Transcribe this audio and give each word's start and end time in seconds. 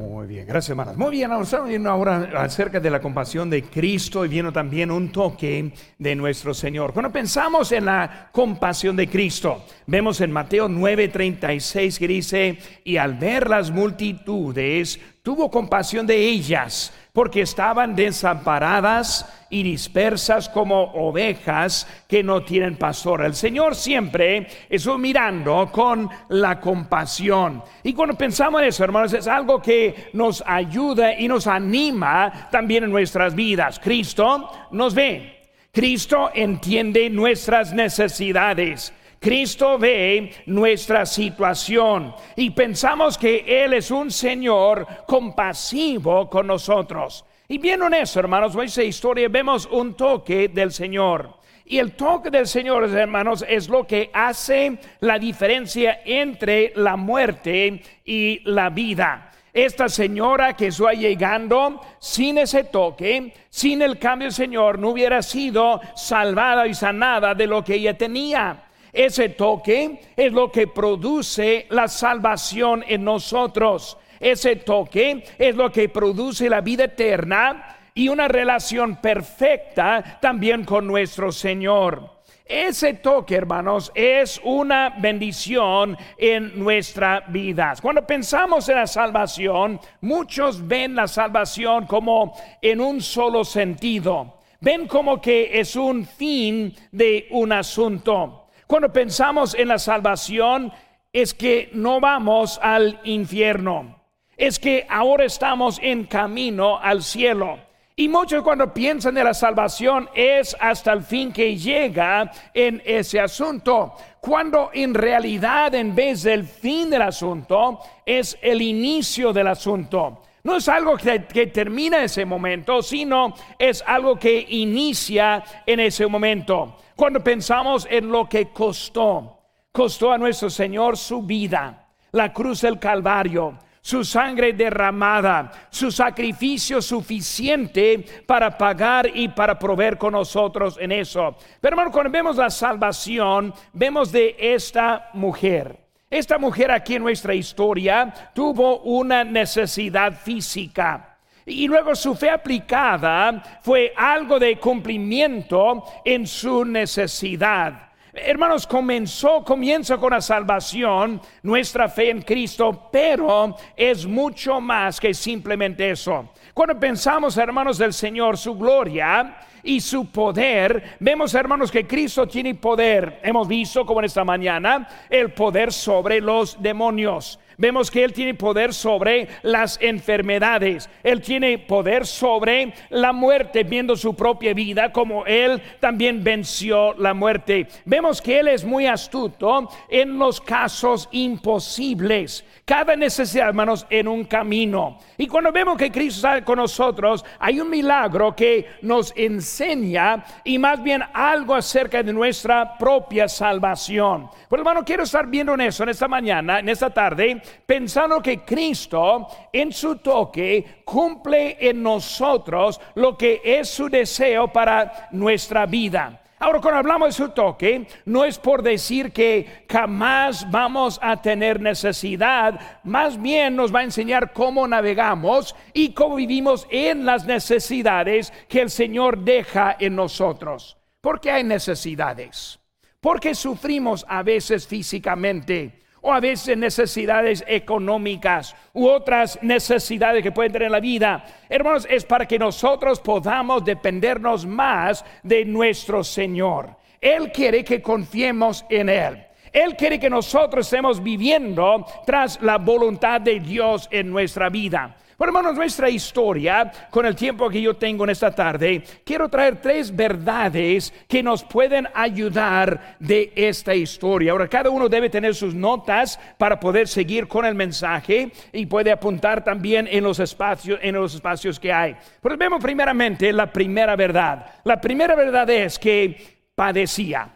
Muy 0.00 0.26
bien, 0.26 0.46
gracias 0.46 0.70
hermanas. 0.70 0.96
Muy 0.96 1.10
bien, 1.10 1.30
ahora 1.30 1.44
estamos 1.44 1.68
viendo 1.68 1.90
ahora 1.90 2.30
acerca 2.36 2.80
de 2.80 2.88
la 2.88 3.02
compasión 3.02 3.50
de 3.50 3.64
Cristo 3.64 4.24
y 4.24 4.28
viendo 4.28 4.50
también 4.50 4.90
un 4.90 5.12
toque 5.12 5.72
de 5.98 6.14
nuestro 6.16 6.54
Señor. 6.54 6.94
Cuando 6.94 7.12
pensamos 7.12 7.70
en 7.72 7.84
la 7.84 8.30
compasión 8.32 8.96
de 8.96 9.08
Cristo, 9.08 9.62
vemos 9.86 10.22
en 10.22 10.32
Mateo 10.32 10.70
9:36 10.70 11.98
que 11.98 12.08
dice, 12.08 12.58
y 12.82 12.96
al 12.96 13.18
ver 13.18 13.50
las 13.50 13.70
multitudes, 13.70 14.98
tuvo 15.22 15.50
compasión 15.50 16.06
de 16.06 16.16
ellas 16.16 16.92
porque 17.12 17.42
estaban 17.42 17.94
desamparadas 17.96 19.26
y 19.50 19.62
dispersas 19.62 20.48
como 20.48 20.92
ovejas 20.94 21.86
que 22.08 22.22
no 22.22 22.42
tienen 22.42 22.76
pastor. 22.76 23.22
El 23.24 23.34
Señor 23.34 23.74
siempre 23.74 24.46
estuvo 24.68 24.96
mirando 24.96 25.70
con 25.72 26.08
la 26.28 26.60
compasión. 26.60 27.62
Y 27.82 27.92
cuando 27.92 28.16
pensamos 28.16 28.62
en 28.62 28.68
eso, 28.68 28.84
hermanos, 28.84 29.12
es 29.12 29.26
algo 29.26 29.60
que 29.60 30.10
nos 30.12 30.42
ayuda 30.46 31.18
y 31.18 31.26
nos 31.26 31.46
anima 31.46 32.48
también 32.50 32.84
en 32.84 32.90
nuestras 32.90 33.34
vidas. 33.34 33.80
Cristo 33.80 34.50
nos 34.70 34.94
ve. 34.94 35.40
Cristo 35.72 36.30
entiende 36.34 37.10
nuestras 37.10 37.72
necesidades. 37.72 38.92
Cristo 39.22 39.76
ve 39.76 40.32
nuestra 40.46 41.04
situación 41.04 42.14
y 42.36 42.48
pensamos 42.48 43.18
que 43.18 43.44
Él 43.46 43.74
es 43.74 43.90
un 43.90 44.10
Señor 44.10 44.86
compasivo 45.06 46.30
con 46.30 46.46
nosotros. 46.46 47.26
Y 47.46 47.58
bien 47.58 47.82
honesto, 47.82 48.18
hermanos, 48.18 48.54
en 48.54 48.62
esta 48.62 48.82
historia 48.82 49.28
vemos 49.28 49.68
un 49.70 49.92
toque 49.92 50.48
del 50.48 50.72
Señor. 50.72 51.34
Y 51.66 51.76
el 51.76 51.92
toque 51.92 52.30
del 52.30 52.46
Señor, 52.46 52.84
hermanos, 52.84 53.44
es 53.46 53.68
lo 53.68 53.86
que 53.86 54.10
hace 54.14 54.78
la 55.00 55.18
diferencia 55.18 56.00
entre 56.06 56.72
la 56.76 56.96
muerte 56.96 57.82
y 58.06 58.40
la 58.44 58.70
vida. 58.70 59.32
Esta 59.52 59.90
señora 59.90 60.56
que 60.56 60.68
está 60.68 60.94
llegando 60.94 61.78
sin 61.98 62.38
ese 62.38 62.64
toque, 62.64 63.34
sin 63.50 63.82
el 63.82 63.98
cambio 63.98 64.28
del 64.28 64.34
Señor, 64.34 64.78
no 64.78 64.88
hubiera 64.88 65.20
sido 65.20 65.78
salvada 65.94 66.66
y 66.66 66.72
sanada 66.72 67.34
de 67.34 67.46
lo 67.46 67.62
que 67.62 67.74
ella 67.74 67.98
tenía. 67.98 68.69
Ese 68.92 69.30
toque 69.30 70.00
es 70.16 70.32
lo 70.32 70.50
que 70.50 70.66
produce 70.66 71.66
la 71.70 71.88
salvación 71.88 72.84
en 72.86 73.04
nosotros. 73.04 73.96
Ese 74.18 74.56
toque 74.56 75.24
es 75.38 75.56
lo 75.56 75.70
que 75.70 75.88
produce 75.88 76.48
la 76.48 76.60
vida 76.60 76.84
eterna 76.84 77.76
y 77.94 78.08
una 78.08 78.28
relación 78.28 78.96
perfecta 78.96 80.18
también 80.20 80.64
con 80.64 80.86
nuestro 80.86 81.32
Señor. 81.32 82.20
Ese 82.44 82.94
toque, 82.94 83.36
hermanos, 83.36 83.92
es 83.94 84.40
una 84.42 84.96
bendición 84.98 85.96
en 86.18 86.58
nuestra 86.58 87.20
vida. 87.28 87.74
Cuando 87.80 88.04
pensamos 88.04 88.68
en 88.68 88.74
la 88.74 88.88
salvación, 88.88 89.78
muchos 90.00 90.66
ven 90.66 90.96
la 90.96 91.06
salvación 91.06 91.86
como 91.86 92.34
en 92.60 92.80
un 92.80 93.00
solo 93.00 93.44
sentido. 93.44 94.38
Ven 94.60 94.88
como 94.88 95.20
que 95.20 95.60
es 95.60 95.76
un 95.76 96.04
fin 96.04 96.74
de 96.90 97.28
un 97.30 97.52
asunto. 97.52 98.39
Cuando 98.70 98.92
pensamos 98.92 99.56
en 99.56 99.66
la 99.66 99.80
salvación, 99.80 100.72
es 101.12 101.34
que 101.34 101.70
no 101.72 101.98
vamos 101.98 102.56
al 102.62 103.00
infierno. 103.02 104.00
Es 104.36 104.60
que 104.60 104.86
ahora 104.88 105.24
estamos 105.24 105.80
en 105.82 106.04
camino 106.04 106.78
al 106.78 107.02
cielo. 107.02 107.58
Y 107.96 108.06
muchos 108.06 108.44
cuando 108.44 108.72
piensan 108.72 109.18
en 109.18 109.24
la 109.24 109.34
salvación 109.34 110.08
es 110.14 110.56
hasta 110.60 110.92
el 110.92 111.02
fin 111.02 111.32
que 111.32 111.56
llega 111.56 112.30
en 112.54 112.80
ese 112.84 113.18
asunto. 113.18 113.96
Cuando 114.20 114.70
en 114.72 114.94
realidad 114.94 115.74
en 115.74 115.92
vez 115.92 116.22
del 116.22 116.44
fin 116.44 116.90
del 116.90 117.02
asunto 117.02 117.80
es 118.06 118.38
el 118.40 118.62
inicio 118.62 119.32
del 119.32 119.48
asunto. 119.48 120.22
No 120.42 120.56
es 120.56 120.68
algo 120.68 120.96
que, 120.96 121.18
termina 121.48 122.02
ese 122.02 122.24
momento, 122.24 122.82
sino 122.82 123.34
es 123.58 123.82
algo 123.86 124.16
que 124.18 124.46
inicia 124.48 125.42
en 125.66 125.80
ese 125.80 126.06
momento. 126.06 126.76
Cuando 126.96 127.22
pensamos 127.22 127.86
en 127.90 128.10
lo 128.10 128.28
que 128.28 128.48
costó, 128.48 129.38
costó 129.70 130.12
a 130.12 130.18
nuestro 130.18 130.48
Señor 130.48 130.96
su 130.96 131.22
vida, 131.22 131.88
la 132.12 132.32
cruz 132.32 132.62
del 132.62 132.78
Calvario, 132.78 133.58
su 133.82 134.04
sangre 134.04 134.52
derramada, 134.52 135.50
su 135.70 135.90
sacrificio 135.90 136.80
suficiente 136.80 138.04
para 138.26 138.56
pagar 138.56 139.10
y 139.14 139.28
para 139.28 139.58
proveer 139.58 139.98
con 139.98 140.12
nosotros 140.12 140.78
en 140.80 140.92
eso. 140.92 141.36
Pero 141.60 141.74
hermano, 141.74 141.90
cuando 141.90 142.10
vemos 142.10 142.36
la 142.36 142.50
salvación, 142.50 143.52
vemos 143.72 144.10
de 144.12 144.36
esta 144.38 145.10
mujer. 145.14 145.89
Esta 146.10 146.38
mujer 146.38 146.72
aquí 146.72 146.96
en 146.96 147.04
nuestra 147.04 147.36
historia 147.36 148.12
tuvo 148.34 148.80
una 148.80 149.22
necesidad 149.22 150.12
física. 150.12 151.16
Y 151.46 151.68
luego 151.68 151.94
su 151.94 152.16
fe 152.16 152.28
aplicada 152.30 153.60
fue 153.62 153.92
algo 153.96 154.40
de 154.40 154.58
cumplimiento 154.58 155.84
en 156.04 156.26
su 156.26 156.64
necesidad. 156.64 157.90
Hermanos, 158.12 158.66
comenzó, 158.66 159.44
comienza 159.44 159.98
con 159.98 160.10
la 160.10 160.20
salvación, 160.20 161.20
nuestra 161.44 161.88
fe 161.88 162.10
en 162.10 162.22
Cristo, 162.22 162.88
pero 162.90 163.56
es 163.76 164.04
mucho 164.04 164.60
más 164.60 164.98
que 164.98 165.14
simplemente 165.14 165.90
eso. 165.90 166.28
Cuando 166.54 166.78
pensamos, 166.78 167.36
hermanos 167.36 167.78
del 167.78 167.92
Señor, 167.92 168.36
su 168.36 168.54
gloria 168.56 169.36
y 169.62 169.80
su 169.80 170.10
poder, 170.10 170.96
vemos, 170.98 171.34
hermanos, 171.34 171.70
que 171.70 171.86
Cristo 171.86 172.26
tiene 172.26 172.54
poder. 172.54 173.20
Hemos 173.22 173.46
visto, 173.46 173.86
como 173.86 174.00
en 174.00 174.06
esta 174.06 174.24
mañana, 174.24 174.88
el 175.08 175.32
poder 175.32 175.72
sobre 175.72 176.20
los 176.20 176.60
demonios. 176.60 177.38
Vemos 177.60 177.90
que 177.90 178.02
Él 178.02 178.14
tiene 178.14 178.32
poder 178.32 178.72
sobre 178.72 179.28
las 179.42 179.78
enfermedades. 179.82 180.88
Él 181.02 181.20
tiene 181.20 181.58
poder 181.58 182.06
sobre 182.06 182.72
la 182.88 183.12
muerte, 183.12 183.64
viendo 183.64 183.96
su 183.96 184.14
propia 184.16 184.54
vida 184.54 184.90
como 184.90 185.26
Él 185.26 185.60
también 185.78 186.24
venció 186.24 186.94
la 186.94 187.12
muerte. 187.12 187.68
Vemos 187.84 188.22
que 188.22 188.40
Él 188.40 188.48
es 188.48 188.64
muy 188.64 188.86
astuto 188.86 189.68
en 189.90 190.18
los 190.18 190.40
casos 190.40 191.06
imposibles. 191.12 192.46
Cada 192.70 192.94
necesidad, 192.94 193.48
hermanos, 193.48 193.84
en 193.90 194.06
un 194.06 194.26
camino. 194.26 194.96
Y 195.18 195.26
cuando 195.26 195.50
vemos 195.50 195.76
que 195.76 195.90
Cristo 195.90 196.28
está 196.28 196.44
con 196.44 196.58
nosotros, 196.58 197.24
hay 197.40 197.58
un 197.58 197.68
milagro 197.68 198.32
que 198.36 198.64
nos 198.82 199.12
enseña 199.16 200.24
y 200.44 200.56
más 200.56 200.80
bien 200.80 201.02
algo 201.12 201.56
acerca 201.56 202.00
de 202.00 202.12
nuestra 202.12 202.78
propia 202.78 203.26
salvación. 203.26 204.30
Pues 204.48 204.60
hermano, 204.60 204.84
quiero 204.84 205.02
estar 205.02 205.26
viendo 205.26 205.54
en 205.54 205.62
eso 205.62 205.82
en 205.82 205.88
esta 205.88 206.06
mañana, 206.06 206.60
en 206.60 206.68
esta 206.68 206.90
tarde, 206.90 207.42
pensando 207.66 208.22
que 208.22 208.44
Cristo 208.44 209.26
en 209.52 209.72
su 209.72 209.96
toque 209.96 210.82
cumple 210.84 211.56
en 211.58 211.82
nosotros 211.82 212.80
lo 212.94 213.18
que 213.18 213.40
es 213.44 213.68
su 213.68 213.88
deseo 213.88 214.46
para 214.46 215.08
nuestra 215.10 215.66
vida. 215.66 216.20
Ahora, 216.42 216.58
cuando 216.62 216.78
hablamos 216.78 217.08
de 217.10 217.24
su 217.24 217.28
toque, 217.32 217.86
no 218.06 218.24
es 218.24 218.38
por 218.38 218.62
decir 218.62 219.12
que 219.12 219.66
jamás 219.68 220.50
vamos 220.50 220.98
a 221.02 221.20
tener 221.20 221.60
necesidad, 221.60 222.80
más 222.82 223.20
bien 223.20 223.54
nos 223.54 223.74
va 223.74 223.80
a 223.80 223.84
enseñar 223.84 224.32
cómo 224.32 224.66
navegamos 224.66 225.54
y 225.74 225.92
cómo 225.92 226.16
vivimos 226.16 226.66
en 226.70 227.04
las 227.04 227.26
necesidades 227.26 228.32
que 228.48 228.62
el 228.62 228.70
Señor 228.70 229.18
deja 229.18 229.76
en 229.78 229.94
nosotros. 229.94 230.78
¿Por 231.02 231.20
qué 231.20 231.30
hay 231.30 231.44
necesidades? 231.44 232.58
Porque 233.00 233.34
sufrimos 233.34 234.06
a 234.08 234.22
veces 234.22 234.66
físicamente 234.66 235.79
o 236.02 236.12
a 236.12 236.20
veces 236.20 236.56
necesidades 236.56 237.44
económicas 237.46 238.54
u 238.72 238.88
otras 238.88 239.38
necesidades 239.42 240.22
que 240.22 240.32
pueden 240.32 240.52
tener 240.52 240.66
en 240.66 240.72
la 240.72 240.80
vida. 240.80 241.24
Hermanos, 241.48 241.86
es 241.90 242.04
para 242.04 242.26
que 242.26 242.38
nosotros 242.38 243.00
podamos 243.00 243.64
dependernos 243.64 244.46
más 244.46 245.04
de 245.22 245.44
nuestro 245.44 246.02
Señor. 246.04 246.76
Él 247.00 247.32
quiere 247.32 247.64
que 247.64 247.80
confiemos 247.80 248.64
en 248.68 248.88
Él. 248.88 249.26
Él 249.52 249.74
quiere 249.76 249.98
que 249.98 250.10
nosotros 250.10 250.66
estemos 250.66 251.02
viviendo 251.02 251.84
tras 252.06 252.40
la 252.40 252.58
voluntad 252.58 253.20
de 253.20 253.40
Dios 253.40 253.88
en 253.90 254.10
nuestra 254.10 254.48
vida. 254.48 254.96
Bueno, 255.20 255.38
hermanos, 255.38 255.58
nuestra 255.58 255.90
historia, 255.90 256.72
con 256.88 257.04
el 257.04 257.14
tiempo 257.14 257.50
que 257.50 257.60
yo 257.60 257.76
tengo 257.76 258.04
en 258.04 258.08
esta 258.08 258.34
tarde, 258.34 258.82
quiero 259.04 259.28
traer 259.28 259.60
tres 259.60 259.94
verdades 259.94 260.94
que 261.06 261.22
nos 261.22 261.44
pueden 261.44 261.86
ayudar 261.92 262.96
de 262.98 263.30
esta 263.36 263.74
historia. 263.74 264.32
Ahora, 264.32 264.48
cada 264.48 264.70
uno 264.70 264.88
debe 264.88 265.10
tener 265.10 265.34
sus 265.34 265.54
notas 265.54 266.18
para 266.38 266.58
poder 266.58 266.88
seguir 266.88 267.28
con 267.28 267.44
el 267.44 267.54
mensaje 267.54 268.32
y 268.50 268.64
puede 268.64 268.90
apuntar 268.90 269.44
también 269.44 269.86
en 269.90 270.04
los 270.04 270.18
espacios, 270.20 270.80
en 270.82 270.94
los 270.94 271.14
espacios 271.14 271.60
que 271.60 271.70
hay. 271.70 271.94
Pero 272.22 272.38
vemos 272.38 272.62
primeramente 272.62 273.30
la 273.30 273.52
primera 273.52 273.96
verdad. 273.96 274.46
La 274.64 274.80
primera 274.80 275.14
verdad 275.14 275.50
es 275.50 275.78
que 275.78 276.16
padecía 276.54 277.30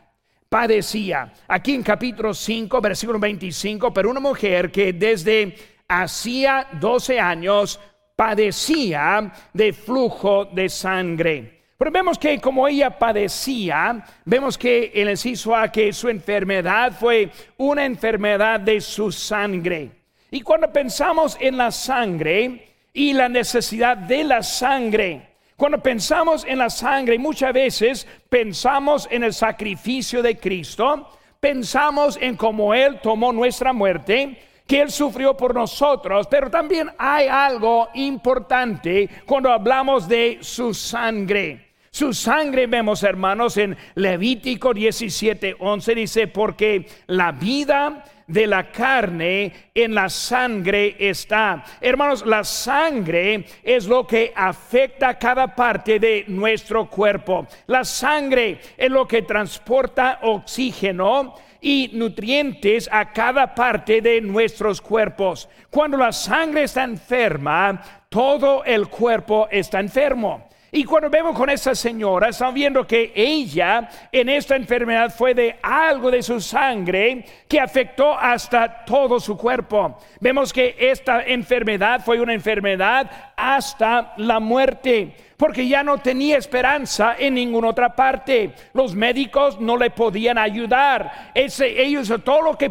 padecía. 0.55 1.33
Aquí 1.49 1.75
en 1.75 1.83
capítulo 1.83 2.33
5, 2.33 2.81
versículo 2.81 3.19
25, 3.19 3.93
pero 3.93 4.09
una 4.09 4.21
mujer 4.21 4.71
que 4.71 4.93
desde 4.93 5.53
hacía 5.89 6.69
12 6.73 7.21
años 7.21 7.81
padecía 8.17 9.33
de 9.53 9.73
flujo 9.73 10.47
de 10.47 10.69
sangre. 10.69 11.55
Pero 11.77 11.91
vemos 11.91 12.19
que 12.19 12.41
como 12.41 12.69
ella 12.69 12.99
padecía, 12.99 14.05
vemos 14.25 14.57
que 14.57 14.93
el 14.95 15.11
inciso 15.11 15.55
A 15.55 15.71
que 15.71 15.93
su 15.93 16.09
enfermedad 16.09 16.93
fue 16.99 17.31
una 17.57 17.85
enfermedad 17.85 18.61
de 18.61 18.81
su 18.81 19.11
sangre. 19.11 19.91
Y 20.31 20.41
cuando 20.41 20.73
pensamos 20.73 21.37
en 21.41 21.57
la 21.57 21.71
sangre 21.71 22.69
y 22.93 23.13
la 23.13 23.29
necesidad 23.29 23.97
de 23.97 24.25
la 24.25 24.43
sangre, 24.43 25.35
cuando 25.57 25.83
pensamos 25.83 26.45
en 26.45 26.59
la 26.59 26.71
sangre, 26.71 27.19
muchas 27.19 27.53
veces 27.53 28.07
pensamos 28.29 29.07
en 29.11 29.23
el 29.25 29.33
sacrificio 29.33 30.23
de 30.23 30.37
Cristo, 30.39 31.09
pensamos 31.39 32.19
en 32.21 32.37
cómo 32.37 32.75
Él 32.75 33.01
tomó 33.01 33.33
nuestra 33.33 33.73
muerte, 33.73 34.41
que 34.67 34.81
Él 34.81 34.91
sufrió 34.91 35.37
por 35.37 35.55
nosotros, 35.55 36.27
pero 36.31 36.51
también 36.51 36.91
hay 36.99 37.29
algo 37.29 37.89
importante 37.95 39.09
cuando 39.27 39.51
hablamos 39.53 40.09
de 40.09 40.39
su 40.41 40.73
sangre. 40.73 41.73
Su 41.91 42.13
sangre 42.13 42.67
vemos, 42.67 43.05
hermanos, 43.05 43.57
en 43.57 43.77
Levítico 43.95 44.75
17, 44.75 45.57
11 45.61 45.95
dice, 45.95 46.27
porque 46.27 46.89
la 47.07 47.31
vida 47.31 48.05
de 48.27 48.47
la 48.47 48.71
carne 48.73 49.53
en 49.75 49.95
la 49.95 50.09
sangre 50.09 50.97
está. 50.99 51.65
Hermanos, 51.81 52.27
la 52.27 52.43
sangre 52.43 53.45
es 53.63 53.87
lo 53.87 54.07
que 54.07 54.33
afecta 54.35 55.19
cada 55.19 55.55
parte 55.55 56.01
de 56.01 56.25
nuestro 56.27 56.89
cuerpo. 56.89 57.47
La 57.67 57.85
sangre 57.85 58.61
es 58.77 58.91
lo 58.91 59.07
que 59.07 59.23
transporta 59.23 60.21
oxígeno 60.23 61.35
y 61.65 61.89
nutrientes 61.95 62.91
a 62.93 63.11
cada 63.11 63.55
parte 63.55 64.03
de 64.03 64.21
nuestros 64.21 64.83
cuerpos. 64.83 65.49
Cuando 65.71 65.97
la 65.97 66.13
sangre 66.13 66.65
está 66.65 66.85
enferma, 66.85 67.81
todo 68.11 68.63
el 68.65 68.89
cuerpo 68.89 69.49
está 69.51 69.81
enfermo. 69.81 70.47
Y 70.71 70.85
cuando 70.85 71.09
vemos 71.09 71.35
con 71.35 71.49
esa 71.49 71.75
señora, 71.75 72.29
estamos 72.29 72.53
viendo 72.53 72.87
que 72.87 73.13
ella 73.15 73.89
en 74.13 74.29
esta 74.29 74.57
enfermedad 74.57 75.15
fue 75.17 75.33
de 75.33 75.57
algo 75.63 76.11
de 76.11 76.23
su 76.23 76.39
sangre 76.39 77.25
que 77.49 77.61
afectó 77.61 78.13
hasta 78.13 78.85
todo 78.85 79.19
su 79.19 79.35
cuerpo. 79.39 79.99
Vemos 80.21 80.53
que 80.53 80.77
esta 80.79 81.23
enfermedad 81.23 82.03
fue 82.05 82.21
una 82.21 82.35
enfermedad 82.35 83.11
hasta 83.37 84.13
la 84.19 84.39
muerte 84.39 85.15
porque 85.37 85.67
ya 85.67 85.83
no 85.83 85.99
tenía 85.99 86.39
esperanza 86.39 87.17
en 87.19 87.35
ninguna 87.35 87.69
otra 87.69 87.95
parte. 87.95 88.53
Los 88.73 88.95
médicos 88.95 89.61
no 89.61 89.77
le 89.77 89.91
podían 89.91 90.39
ayudar. 90.39 91.31
Ese, 91.35 91.83
ellos 91.83 92.13
todo 92.25 92.43
lo 92.43 92.59
que, 92.59 92.71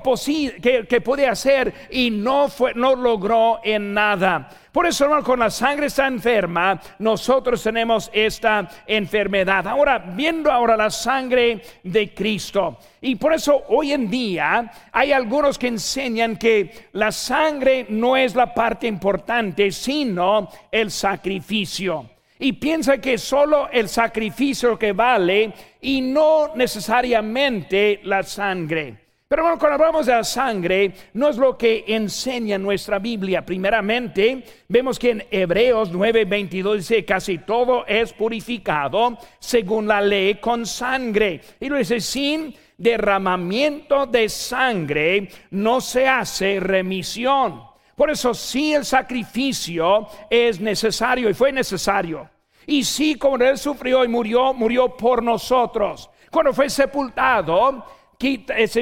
que, 0.88 1.01
podía 1.01 1.31
hacer 1.31 1.74
y 1.89 2.10
no, 2.12 2.48
fue, 2.48 2.74
no 2.74 2.95
logró 2.95 3.60
en 3.63 3.94
nada. 3.94 4.50
Por 4.71 4.88
eso, 4.88 5.04
hermano, 5.04 5.24
con 5.24 5.39
la 5.39 5.51
sangre 5.51 5.86
está 5.86 6.07
enferma, 6.07 6.81
nosotros 6.98 7.62
tenemos 7.62 8.10
esta 8.12 8.68
enfermedad. 8.88 9.68
Ahora, 9.68 10.00
viendo 10.00 10.51
ahora 10.51 10.75
la 10.75 10.89
sangre 10.89 11.62
de 11.83 12.12
Cristo. 12.12 12.80
Y 13.00 13.16
por 13.16 13.33
eso 13.33 13.63
hoy 13.68 13.92
en 13.92 14.09
día 14.09 14.71
hay 14.92 15.12
algunos 15.12 15.59
que 15.59 15.68
enseñan 15.68 16.38
que 16.38 16.88
la 16.94 17.12
sangre 17.12 17.86
no 17.89 18.18
es 18.18 18.33
la 18.33 18.51
parte 18.51 18.88
importante, 18.88 19.71
sino 19.71 20.50
el 20.71 20.89
sacrificio 20.89 22.12
y 22.44 22.51
piensa 22.51 22.98
que 22.98 23.18
solo 23.18 23.69
el 23.72 23.88
sacrificio 23.88 24.78
que 24.78 24.92
vale 24.92 25.54
y 25.80 26.01
no 26.01 26.54
necesariamente 26.56 28.01
la 28.04 28.22
sangre. 28.22 28.98
Pero 29.30 29.44
bueno, 29.44 29.57
cuando 29.57 29.75
hablamos 29.75 30.07
de 30.07 30.12
la 30.12 30.25
sangre, 30.25 30.92
no 31.13 31.30
es 31.30 31.38
lo 31.38 31.57
que 31.57 31.86
enseña 31.88 32.57
nuestra 32.57 33.00
Biblia. 33.00 33.45
Primeramente, 33.45 34.44
vemos 34.68 35.00
que 35.00 35.12
en 35.12 35.25
Hebreos 35.31 35.94
9:22 35.94 36.75
dice, 36.75 37.06
casi 37.06 37.38
todo 37.38 37.86
es 37.88 38.12
purificado 38.12 39.18
según 39.40 39.88
la 39.88 40.01
ley 40.01 40.36
con 40.36 40.66
sangre. 40.66 41.40
Y 41.62 41.69
lo 41.69 41.78
dice, 41.78 42.01
sin 42.01 42.54
derramamiento 42.78 44.06
de 44.06 44.28
sangre 44.28 45.30
no 45.51 45.80
se 45.80 46.10
hace 46.10 46.60
remisión. 46.60 47.63
Por 47.95 48.10
eso 48.10 48.34
sí 48.34 48.74
el 48.74 48.84
sacrificio 48.84 50.10
es 50.30 50.60
necesario 50.60 51.30
y 51.30 51.34
fue 51.34 51.54
necesario. 51.54 52.32
Y 52.68 52.83
sí, 52.83 53.15
como 53.15 53.38
Él 53.38 53.57
sufrió 53.57 54.04
y 54.04 54.07
murió, 54.07 54.54
murió 54.54 54.95
por 54.95 55.21
nosotros. 55.21 56.10
Cuando 56.31 56.54
fue 56.54 56.69
sepultado, 56.69 57.86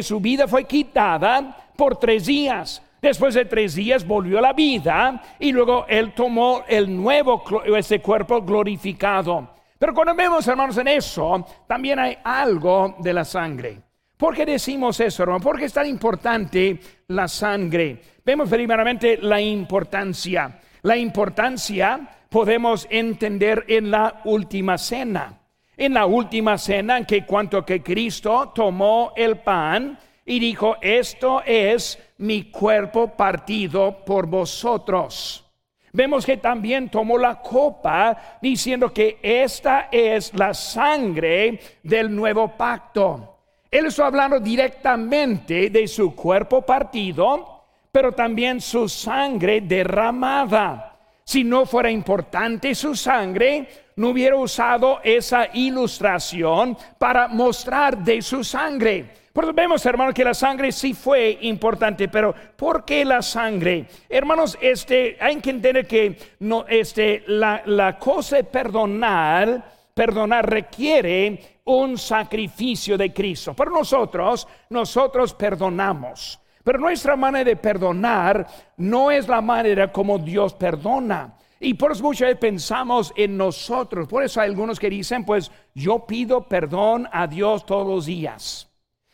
su 0.02 0.20
vida 0.20 0.48
fue 0.48 0.66
quitada 0.66 1.72
por 1.76 1.98
tres 1.98 2.26
días. 2.26 2.82
Después 3.02 3.34
de 3.34 3.46
tres 3.46 3.74
días 3.74 4.06
volvió 4.06 4.38
a 4.38 4.42
la 4.42 4.54
vida 4.54 5.22
y 5.40 5.52
luego 5.52 5.86
Él 5.88 6.14
tomó 6.14 6.64
el 6.68 6.96
nuevo, 6.96 7.44
ese 7.76 8.00
cuerpo 8.00 8.42
glorificado. 8.44 9.56
Pero 9.80 9.96
cuando 9.96 10.14
vemos, 10.14 10.48
hermanos, 10.48 10.78
en 10.78 10.88
eso, 10.88 11.44
también 11.68 11.98
hay 11.98 12.16
algo 12.24 12.98
de 13.00 13.14
la 13.14 13.26
sangre. 13.26 13.82
¿Por 14.16 14.36
qué 14.36 14.46
decimos 14.46 15.00
eso, 15.00 15.24
hermano? 15.24 15.44
¿Por 15.44 15.58
qué 15.58 15.66
es 15.66 15.74
tan 15.74 15.88
importante 15.88 16.80
la 17.08 17.28
sangre? 17.28 18.00
Vemos 18.24 18.48
primeramente 18.48 19.18
la 19.18 19.42
importancia. 19.42 20.60
La 20.84 20.96
importancia 20.96 22.08
podemos 22.32 22.88
entender 22.90 23.66
en 23.68 23.92
la 23.92 24.22
última 24.24 24.78
cena. 24.78 25.38
En 25.76 25.96
la 25.96 26.06
última 26.06 26.58
cena 26.58 26.98
en 26.98 27.06
que 27.06 27.26
cuanto 27.26 27.66
que 27.66 27.84
Cristo 27.84 28.54
tomó 28.56 29.12
el 29.18 29.40
pan 29.40 30.00
y 30.26 30.40
dijo, 30.40 30.78
esto 30.82 31.44
es 31.46 32.00
mi 32.20 32.46
cuerpo 32.46 33.10
partido 33.18 34.06
por 34.06 34.28
vosotros. 34.28 35.46
Vemos 35.92 36.26
que 36.26 36.38
también 36.38 36.88
tomó 36.88 37.18
la 37.18 37.42
copa 37.42 38.38
diciendo 38.42 38.94
que 38.94 39.20
esta 39.22 39.90
es 39.92 40.34
la 40.34 40.54
sangre 40.54 41.60
del 41.84 42.16
nuevo 42.16 42.56
pacto. 42.56 43.40
Él 43.70 43.88
está 43.88 44.06
hablando 44.06 44.40
directamente 44.40 45.70
de 45.70 45.86
su 45.86 46.16
cuerpo 46.16 46.62
partido, 46.62 47.66
pero 47.92 48.14
también 48.14 48.62
su 48.62 48.88
sangre 48.88 49.60
derramada. 49.60 50.91
Si 51.24 51.44
no 51.44 51.66
fuera 51.66 51.90
importante 51.90 52.76
su 52.76 52.96
sangre, 52.96 53.68
no 53.96 54.10
hubiera 54.10 54.36
usado 54.36 55.00
esa 55.04 55.50
ilustración 55.54 56.78
para 56.98 57.28
mostrar 57.28 57.98
de 57.98 58.22
su 58.22 58.44
sangre. 58.44 59.22
Por 59.32 59.46
eso 59.46 59.54
vemos, 59.54 59.86
hermanos, 59.86 60.14
que 60.14 60.26
la 60.26 60.34
sangre 60.34 60.74
sí 60.74 60.94
fue 60.94 61.38
importante, 61.42 62.10
pero 62.10 62.36
¿por 62.58 62.84
qué 62.84 63.06
la 63.06 63.22
sangre? 63.22 63.86
Hermanos, 64.10 64.58
este, 64.60 65.18
hay 65.22 65.38
que 65.38 65.52
entender 65.52 65.88
que 65.88 66.18
no, 66.40 66.66
este, 66.68 67.24
la, 67.28 67.62
la 67.66 67.98
cosa 67.98 68.38
de 68.38 68.44
perdonar, 68.44 69.64
perdonar 69.94 70.50
requiere 70.50 71.62
un 71.64 71.98
sacrificio 71.98 72.98
de 72.98 73.14
Cristo. 73.14 73.54
Pero 73.56 73.72
nosotros, 73.72 74.46
nosotros 74.70 75.34
perdonamos. 75.34 76.38
Pero 76.64 76.80
nuestra 76.80 77.16
manera 77.16 77.46
de 77.46 77.56
perdonar 77.56 78.48
no 78.78 79.12
es 79.12 79.28
la 79.28 79.42
manera 79.42 79.92
como 79.92 80.18
Dios 80.18 80.54
perdona. 80.54 81.36
Y 81.60 81.76
por 81.76 81.92
eso 81.92 82.04
muchas 82.04 82.30
veces 82.30 82.40
pensamos 82.40 83.14
en 83.16 83.38
nosotros. 83.38 84.08
Por 84.08 84.24
eso 84.24 84.42
hay 84.42 84.50
algunos 84.50 84.80
que 84.80 84.90
dicen, 84.90 85.24
pues 85.24 85.52
yo 85.76 86.06
pido 86.06 86.48
perdón 86.48 87.08
a 87.12 87.28
Dios 87.28 87.66
todos 87.66 87.88
los 87.88 88.06
días. 88.06 88.68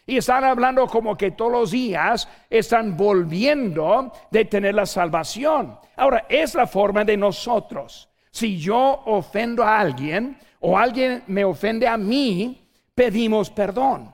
Y 0.05 0.17
están 0.17 0.45
hablando 0.45 0.87
como 0.87 1.17
que 1.17 1.31
todos 1.31 1.51
los 1.51 1.71
días 1.71 2.29
están 2.49 2.95
volviendo 2.95 4.13
de 4.31 4.45
tener 4.45 4.73
la 4.73 4.85
salvación. 4.85 5.77
Ahora, 5.97 6.25
es 6.29 6.55
la 6.55 6.65
forma 6.65 7.03
de 7.03 7.17
nosotros. 7.17 8.07
Si 8.31 8.57
yo 8.57 9.01
ofendo 9.05 9.63
a 9.63 9.79
alguien, 9.79 10.37
o 10.59 10.77
alguien 10.77 11.23
me 11.27 11.43
ofende 11.43 11.87
a 11.87 11.97
mí, 11.97 12.69
pedimos 12.95 13.49
perdón. 13.49 14.13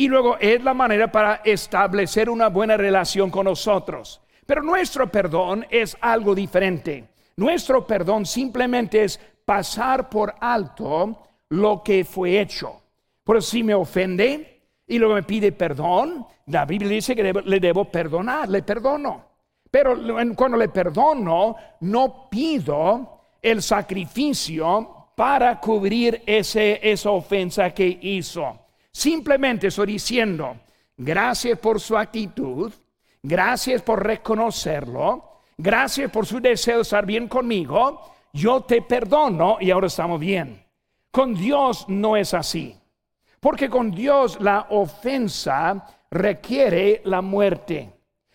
Y 0.00 0.08
luego 0.08 0.38
es 0.38 0.64
la 0.64 0.72
manera 0.72 1.12
para 1.12 1.42
establecer 1.44 2.30
una 2.30 2.48
buena 2.48 2.74
relación 2.74 3.30
con 3.30 3.44
nosotros. 3.44 4.22
Pero 4.46 4.62
nuestro 4.62 5.12
perdón 5.12 5.66
es 5.68 5.94
algo 6.00 6.34
diferente. 6.34 7.10
Nuestro 7.36 7.86
perdón 7.86 8.24
simplemente 8.24 9.04
es 9.04 9.20
pasar 9.44 10.08
por 10.08 10.34
alto 10.40 11.18
lo 11.50 11.82
que 11.82 12.06
fue 12.06 12.40
hecho. 12.40 12.80
Por 13.22 13.42
si 13.42 13.62
me 13.62 13.74
ofende 13.74 14.62
y 14.86 14.98
luego 14.98 15.16
me 15.16 15.22
pide 15.22 15.52
perdón, 15.52 16.24
la 16.46 16.64
Biblia 16.64 16.92
dice 16.92 17.14
que 17.14 17.34
le 17.34 17.60
debo 17.60 17.84
perdonar, 17.84 18.48
le 18.48 18.62
perdono. 18.62 19.26
Pero 19.70 19.98
cuando 20.34 20.56
le 20.56 20.70
perdono, 20.70 21.56
no 21.80 22.30
pido 22.30 23.20
el 23.42 23.60
sacrificio 23.60 25.08
para 25.14 25.60
cubrir 25.60 26.22
ese, 26.24 26.80
esa 26.90 27.10
ofensa 27.10 27.68
que 27.74 27.98
hizo. 28.00 28.69
Simplemente 28.92 29.68
estoy 29.68 29.92
diciendo, 29.92 30.56
gracias 30.96 31.58
por 31.58 31.80
su 31.80 31.96
actitud, 31.96 32.72
gracias 33.22 33.82
por 33.82 34.04
reconocerlo, 34.04 35.42
gracias 35.56 36.10
por 36.10 36.26
su 36.26 36.40
deseo 36.40 36.76
de 36.76 36.82
estar 36.82 37.06
bien 37.06 37.28
conmigo, 37.28 38.14
yo 38.32 38.62
te 38.62 38.82
perdono 38.82 39.58
y 39.60 39.70
ahora 39.70 39.86
estamos 39.86 40.20
bien. 40.20 40.64
Con 41.10 41.34
Dios 41.34 41.86
no 41.88 42.16
es 42.16 42.34
así, 42.34 42.76
porque 43.40 43.68
con 43.68 43.90
Dios 43.90 44.40
la 44.40 44.66
ofensa 44.70 45.86
requiere 46.10 47.00
la 47.04 47.20
muerte. 47.20 47.90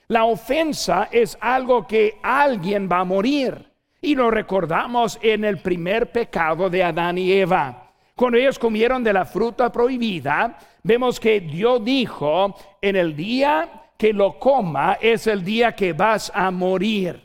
La 0.07 0.25
ofensa 0.25 1.09
es 1.11 1.37
algo 1.41 1.87
que 1.87 2.19
alguien 2.21 2.87
va 2.91 2.99
a 2.99 3.05
morir. 3.05 3.71
Y 4.01 4.13
lo 4.13 4.29
recordamos 4.29 5.17
en 5.21 5.45
el 5.45 5.57
primer 5.57 6.11
pecado 6.11 6.69
de 6.69 6.83
Adán 6.83 7.17
y 7.17 7.31
Eva. 7.31 7.84
Cuando 8.15 8.37
ellos 8.37 8.57
comieron 8.57 9.03
de 9.03 9.11
la 9.11 9.25
fruta 9.25 9.69
prohibida, 9.69 10.57
vemos 10.83 11.19
que 11.19 11.41
Dios 11.41 11.83
dijo, 11.83 12.55
en 12.81 12.95
el 12.95 13.13
día 13.13 13.91
que 13.97 14.13
lo 14.13 14.39
coma 14.39 14.97
es 15.01 15.27
el 15.27 15.43
día 15.43 15.75
que 15.75 15.91
vas 15.91 16.31
a 16.33 16.49
morir. 16.49 17.21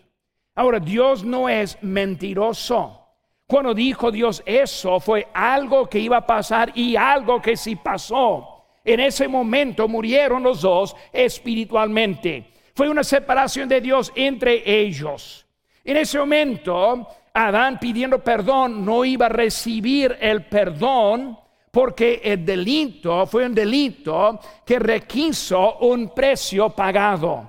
Ahora, 0.57 0.81
Dios 0.81 1.23
no 1.23 1.49
es 1.49 1.81
mentiroso. 1.81 3.07
Cuando 3.47 3.73
dijo 3.73 4.11
Dios 4.11 4.43
eso, 4.45 4.99
fue 4.99 5.29
algo 5.33 5.89
que 5.89 6.01
iba 6.01 6.17
a 6.17 6.27
pasar 6.27 6.73
y 6.75 6.97
algo 6.97 7.41
que 7.41 7.57
sí 7.57 7.77
pasó. 7.77 8.65
En 8.85 8.99
ese 8.99 9.29
momento 9.29 9.87
murieron 9.87 10.43
los 10.43 10.63
dos 10.63 10.97
espiritualmente. 11.13 12.51
Fue 12.75 12.89
una 12.89 13.05
separación 13.05 13.69
de 13.69 13.81
Dios 13.81 14.13
entre 14.17 14.63
ellos. 14.65 15.47
En 15.85 15.97
ese 15.97 16.19
momento, 16.19 17.07
Adán 17.35 17.79
pidiendo 17.79 18.19
perdón 18.19 18.85
no 18.85 19.05
iba 19.05 19.27
a 19.27 19.31
recibir 19.31 20.17
el 20.21 20.45
perdón 20.47 21.39
porque 21.71 22.21
el 22.25 22.45
delito 22.45 23.27
fue 23.27 23.47
un 23.47 23.55
delito 23.55 24.41
que 24.65 24.79
requiso 24.79 25.79
un 25.79 26.09
precio 26.09 26.71
pagado. 26.71 27.49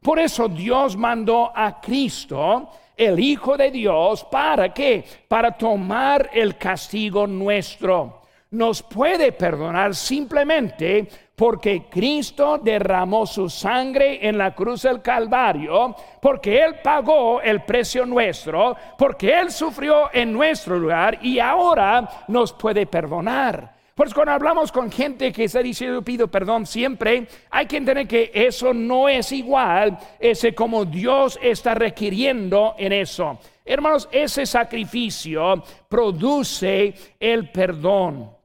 Por 0.00 0.18
eso 0.18 0.48
Dios 0.48 0.96
mandó 0.96 1.52
a 1.54 1.80
Cristo, 1.80 2.70
el 2.96 3.18
Hijo 3.20 3.56
de 3.56 3.70
Dios, 3.70 4.24
¿para 4.24 4.72
qué? 4.72 5.04
Para 5.28 5.52
tomar 5.52 6.30
el 6.32 6.56
castigo 6.56 7.26
nuestro. 7.26 8.17
Nos 8.50 8.82
puede 8.82 9.32
perdonar 9.32 9.94
simplemente 9.94 11.06
porque 11.36 11.84
Cristo 11.88 12.58
derramó 12.58 13.26
su 13.26 13.48
sangre 13.48 14.26
en 14.26 14.36
la 14.36 14.54
cruz 14.54 14.82
del 14.82 15.02
Calvario, 15.02 15.94
porque 16.20 16.64
Él 16.64 16.76
pagó 16.82 17.40
el 17.40 17.62
precio 17.62 18.04
nuestro, 18.06 18.76
porque 18.98 19.38
Él 19.38 19.52
sufrió 19.52 20.08
en 20.12 20.32
nuestro 20.32 20.78
lugar 20.78 21.18
y 21.22 21.38
ahora 21.38 22.24
nos 22.28 22.52
puede 22.54 22.86
perdonar. 22.86 23.78
Pues 23.94 24.14
cuando 24.14 24.32
hablamos 24.32 24.72
con 24.72 24.90
gente 24.90 25.32
que 25.32 25.44
está 25.44 25.60
diciendo 25.60 26.02
pido 26.02 26.28
perdón 26.28 26.66
siempre, 26.66 27.26
hay 27.50 27.66
que 27.66 27.76
entender 27.76 28.06
que 28.08 28.30
eso 28.32 28.72
no 28.72 29.08
es 29.08 29.30
igual, 29.32 29.98
ese 30.18 30.54
como 30.54 30.84
Dios 30.84 31.38
está 31.42 31.74
requiriendo 31.74 32.74
en 32.78 32.92
eso. 32.92 33.38
Hermanos, 33.64 34.08
ese 34.10 34.46
sacrificio 34.46 35.62
produce 35.88 36.94
el 37.20 37.50
perdón. 37.50 38.37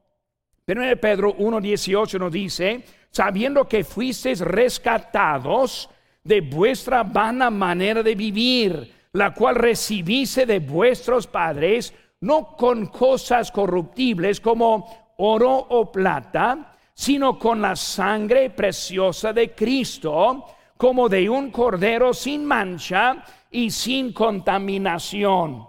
Pero 0.64 0.82
Pedro 0.98 1.36
1.18 1.36 2.18
nos 2.18 2.32
dice, 2.32 2.84
sabiendo 3.10 3.68
que 3.68 3.84
fuisteis 3.84 4.40
rescatados 4.40 5.90
de 6.22 6.40
vuestra 6.40 7.02
vana 7.02 7.50
manera 7.50 8.02
de 8.02 8.14
vivir, 8.14 8.94
la 9.12 9.34
cual 9.34 9.56
recibiste 9.56 10.46
de 10.46 10.60
vuestros 10.60 11.26
padres, 11.26 11.92
no 12.20 12.56
con 12.56 12.86
cosas 12.86 13.52
corruptibles 13.52 14.40
como 14.40 15.14
oro 15.18 15.54
o 15.54 15.92
plata, 15.92 16.72
sino 16.94 17.38
con 17.38 17.60
la 17.60 17.76
sangre 17.76 18.50
preciosa 18.50 19.32
de 19.32 19.54
Cristo, 19.54 20.46
como 20.76 21.08
de 21.08 21.28
un 21.28 21.50
cordero 21.50 22.14
sin 22.14 22.44
mancha 22.44 23.22
y 23.50 23.70
sin 23.70 24.12
contaminación. 24.12 25.68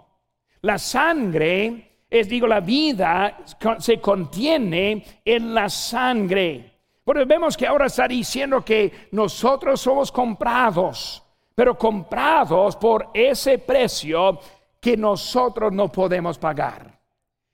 La 0.62 0.78
sangre 0.78 1.95
es 2.08 2.28
digo, 2.28 2.46
la 2.46 2.60
vida 2.60 3.38
se 3.78 4.00
contiene 4.00 5.04
en 5.24 5.54
la 5.54 5.68
sangre. 5.68 6.72
Porque 7.04 7.24
vemos 7.24 7.56
que 7.56 7.66
ahora 7.66 7.86
está 7.86 8.08
diciendo 8.08 8.64
que 8.64 9.08
nosotros 9.12 9.80
somos 9.80 10.10
comprados, 10.10 11.22
pero 11.54 11.76
comprados 11.76 12.76
por 12.76 13.10
ese 13.14 13.58
precio 13.58 14.40
que 14.80 14.96
nosotros 14.96 15.72
no 15.72 15.90
podemos 15.90 16.38
pagar. 16.38 16.98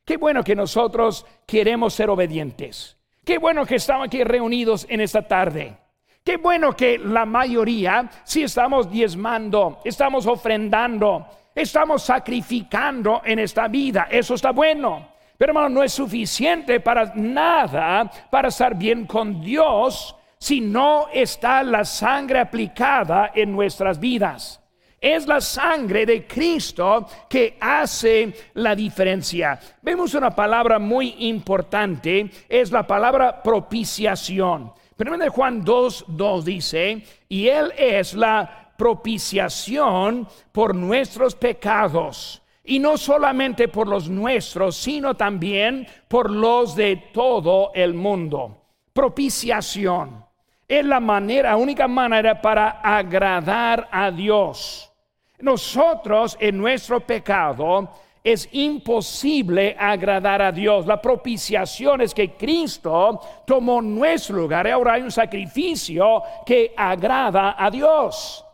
Qué 0.05 0.17
bueno 0.17 0.43
que 0.43 0.57
nosotros 0.57 1.25
queremos 1.47 1.95
ser 1.95 2.11
obedientes. 2.11 2.97
Qué 3.25 3.39
bueno 3.39 3.65
que 3.65 3.77
estamos 3.77 4.07
aquí 4.07 4.25
reunidos 4.25 4.87
en 4.89 5.01
esta 5.01 5.27
tarde. 5.27 5.77
Qué 6.25 6.37
bueno 6.37 6.75
que 6.75 6.99
la 6.99 7.25
mayoría, 7.25 8.11
si 8.25 8.43
estamos 8.45 8.91
diezmando, 8.91 9.81
estamos 9.85 10.27
ofrendando, 10.27 11.27
estamos 11.55 12.03
sacrificando 12.03 13.23
en 13.25 13.39
esta 13.39 13.69
vida. 13.69 14.09
Eso 14.11 14.35
está 14.35 14.53
bueno. 14.53 15.13
Pero 15.37 15.51
hermano, 15.51 15.69
no 15.69 15.83
es 15.83 15.93
suficiente 15.93 16.81
para 16.81 17.13
nada 17.15 18.11
para 18.31 18.49
estar 18.49 18.77
bien 18.77 19.07
con 19.07 19.41
Dios 19.41 20.15
si 20.39 20.61
no 20.61 21.09
está 21.13 21.63
la 21.63 21.85
sangre 21.85 22.41
aplicada 22.41 23.33
en 23.35 23.53
nuestras 23.53 23.99
vidas. 23.99 24.61
Es 25.01 25.27
la 25.27 25.41
sangre 25.41 26.07
de 26.07 26.29
Cristo 26.29 27.09
que 27.29 27.57
hace 27.61 28.33
la 28.55 28.77
diferencia. 28.77 29.59
Vemos 29.81 30.15
una 30.15 30.31
palabra 30.31 30.79
muy 30.79 31.17
importante, 31.27 32.31
es 32.49 32.71
la 32.71 32.87
palabra 32.87 33.43
propiciación. 33.43 34.73
Primero 34.97 35.25
de 35.25 35.29
Juan 35.29 35.65
2, 35.65 36.05
2 36.07 36.45
dice, 36.45 37.03
y 37.29 37.49
Él 37.49 37.73
es 37.77 38.15
la 38.15 38.62
propiciación 38.83 40.27
por 40.51 40.75
nuestros 40.75 41.37
pecados. 41.37 42.43
Y 42.65 42.81
no 42.81 42.99
solamente 42.99 43.69
por 43.69 43.87
los 43.87 44.09
nuestros, 44.09 44.75
sino 44.75 45.15
también 45.15 45.87
por 46.09 46.29
los 46.29 46.75
de 46.75 46.97
todo 47.13 47.71
el 47.77 47.95
mundo. 47.95 48.57
Propiciación 48.93 50.25
es 50.67 50.85
la 50.85 50.99
manera, 50.99 51.57
única 51.57 51.87
manera 51.87 52.43
para 52.43 52.81
agradar 52.83 53.89
a 53.93 54.11
Dios. 54.11 54.93
Nosotros 55.39 56.37
en 56.41 56.59
nuestro 56.59 56.99
pecado 56.99 57.89
es 58.25 58.49
imposible 58.51 59.77
agradar 59.79 60.43
a 60.43 60.51
Dios. 60.51 60.87
La 60.87 61.01
propiciación 61.01 62.01
es 62.01 62.13
que 62.13 62.33
Cristo 62.33 63.21
tomó 63.47 63.81
nuestro 63.81 64.39
lugar. 64.39 64.67
Ahora 64.67 64.95
hay 64.95 65.03
un 65.03 65.13
sacrificio 65.13 66.21
que 66.45 66.75
agrada 66.77 67.55
a 67.57 67.71
Dios. 67.71 68.45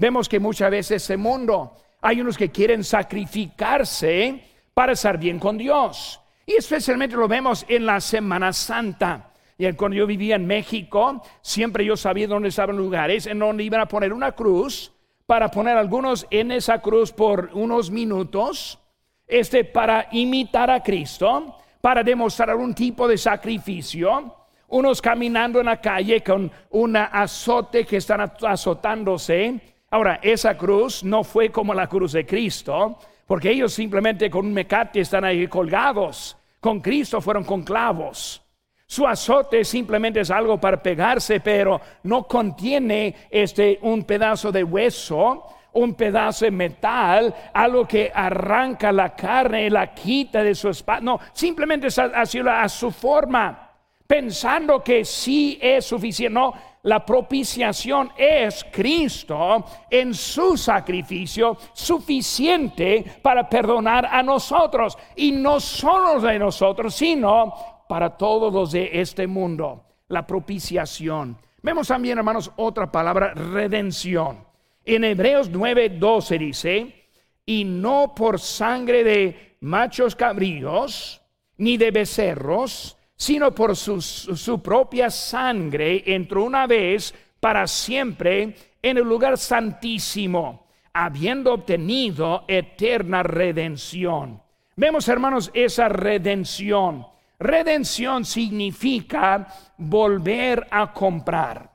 Vemos 0.00 0.30
que 0.30 0.40
muchas 0.40 0.70
veces 0.70 1.02
ese 1.02 1.18
mundo 1.18 1.76
hay 2.00 2.22
unos 2.22 2.38
que 2.38 2.50
quieren 2.50 2.82
sacrificarse 2.84 4.42
para 4.72 4.92
estar 4.92 5.18
bien 5.18 5.38
con 5.38 5.58
Dios. 5.58 6.18
Y 6.46 6.54
especialmente 6.54 7.16
lo 7.16 7.28
vemos 7.28 7.66
en 7.68 7.84
la 7.84 8.00
Semana 8.00 8.50
Santa. 8.54 9.30
Y 9.58 9.70
cuando 9.74 9.98
yo 9.98 10.06
vivía 10.06 10.36
en 10.36 10.46
México, 10.46 11.22
siempre 11.42 11.84
yo 11.84 11.98
sabía 11.98 12.26
dónde 12.26 12.48
estaban 12.48 12.78
lugares 12.78 13.26
en 13.26 13.40
donde 13.40 13.62
iban 13.62 13.82
a 13.82 13.88
poner 13.88 14.14
una 14.14 14.32
cruz 14.32 14.90
para 15.26 15.50
poner 15.50 15.76
algunos 15.76 16.26
en 16.30 16.50
esa 16.52 16.80
cruz 16.80 17.12
por 17.12 17.50
unos 17.52 17.90
minutos, 17.90 18.78
este 19.26 19.64
para 19.64 20.08
imitar 20.12 20.70
a 20.70 20.82
Cristo, 20.82 21.56
para 21.82 22.02
demostrar 22.02 22.48
algún 22.48 22.74
tipo 22.74 23.06
de 23.06 23.18
sacrificio. 23.18 24.34
Unos 24.68 25.02
caminando 25.02 25.60
en 25.60 25.66
la 25.66 25.78
calle 25.78 26.22
con 26.22 26.50
un 26.70 26.96
azote 26.96 27.84
que 27.84 27.98
están 27.98 28.32
azotándose 28.48 29.60
Ahora, 29.92 30.20
esa 30.22 30.56
cruz 30.56 31.02
no 31.02 31.24
fue 31.24 31.50
como 31.50 31.74
la 31.74 31.88
cruz 31.88 32.12
de 32.12 32.24
Cristo, 32.24 32.96
porque 33.26 33.50
ellos 33.50 33.72
simplemente 33.72 34.30
con 34.30 34.46
un 34.46 34.52
mecate 34.52 35.00
están 35.00 35.24
ahí 35.24 35.48
colgados. 35.48 36.36
Con 36.60 36.80
Cristo 36.80 37.20
fueron 37.20 37.42
con 37.42 37.62
clavos. 37.62 38.40
Su 38.86 39.06
azote 39.06 39.64
simplemente 39.64 40.20
es 40.20 40.30
algo 40.30 40.60
para 40.60 40.82
pegarse, 40.82 41.40
pero 41.40 41.80
no 42.04 42.24
contiene 42.24 43.28
este 43.30 43.78
un 43.82 44.04
pedazo 44.04 44.52
de 44.52 44.62
hueso, 44.62 45.44
un 45.72 45.94
pedazo 45.94 46.44
de 46.44 46.50
metal, 46.50 47.34
algo 47.52 47.86
que 47.86 48.12
arranca 48.14 48.92
la 48.92 49.14
carne 49.14 49.66
y 49.66 49.70
la 49.70 49.94
quita 49.94 50.42
de 50.42 50.54
su 50.54 50.68
espalda. 50.68 51.02
No, 51.02 51.20
simplemente 51.32 51.88
es 51.88 51.98
así 51.98 52.40
a 52.40 52.68
su 52.68 52.90
forma, 52.90 53.70
pensando 54.06 54.82
que 54.82 55.04
sí 55.04 55.58
es 55.60 55.84
suficiente. 55.84 56.34
No, 56.34 56.52
la 56.82 57.04
propiciación 57.04 58.10
es 58.16 58.64
Cristo 58.72 59.64
en 59.90 60.14
su 60.14 60.56
sacrificio 60.56 61.56
suficiente 61.72 63.04
para 63.22 63.48
perdonar 63.48 64.06
a 64.06 64.22
nosotros. 64.22 64.96
Y 65.16 65.32
no 65.32 65.60
solo 65.60 66.20
de 66.20 66.38
nosotros, 66.38 66.94
sino 66.94 67.84
para 67.88 68.16
todos 68.16 68.52
los 68.52 68.72
de 68.72 68.90
este 68.92 69.26
mundo. 69.26 69.84
La 70.08 70.26
propiciación. 70.26 71.36
Vemos 71.62 71.88
también, 71.88 72.16
hermanos, 72.16 72.50
otra 72.56 72.90
palabra, 72.90 73.34
redención. 73.34 74.44
En 74.84 75.04
Hebreos 75.04 75.50
9:12 75.50 76.38
dice, 76.38 77.10
y 77.44 77.64
no 77.64 78.14
por 78.14 78.40
sangre 78.40 79.04
de 79.04 79.56
machos 79.60 80.16
cabríos, 80.16 81.20
ni 81.58 81.76
de 81.76 81.90
becerros, 81.90 82.96
sino 83.20 83.54
por 83.54 83.76
su, 83.76 84.62
propia 84.62 85.10
sangre 85.10 86.02
entró 86.06 86.42
una 86.42 86.66
vez 86.66 87.14
para 87.38 87.66
siempre 87.66 88.56
en 88.80 88.96
el 88.96 89.04
lugar 89.04 89.36
santísimo, 89.36 90.66
habiendo 90.94 91.52
obtenido 91.52 92.46
eterna 92.48 93.22
redención. 93.22 94.40
Vemos, 94.74 95.06
hermanos, 95.06 95.50
esa 95.52 95.90
redención. 95.90 97.06
Redención 97.38 98.24
significa 98.24 99.48
volver 99.76 100.66
a 100.70 100.90
comprar. 100.90 101.70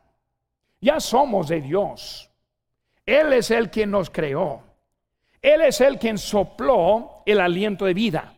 Ya 0.81 0.99
somos 0.99 1.49
de 1.49 1.61
Dios. 1.61 2.27
Él 3.05 3.33
es 3.33 3.51
el 3.51 3.69
quien 3.69 3.91
nos 3.91 4.09
creó. 4.09 4.63
Él 5.43 5.61
es 5.61 5.79
el 5.79 5.99
quien 5.99 6.17
sopló 6.17 7.21
el 7.23 7.39
aliento 7.39 7.85
de 7.85 7.93
vida. 7.93 8.34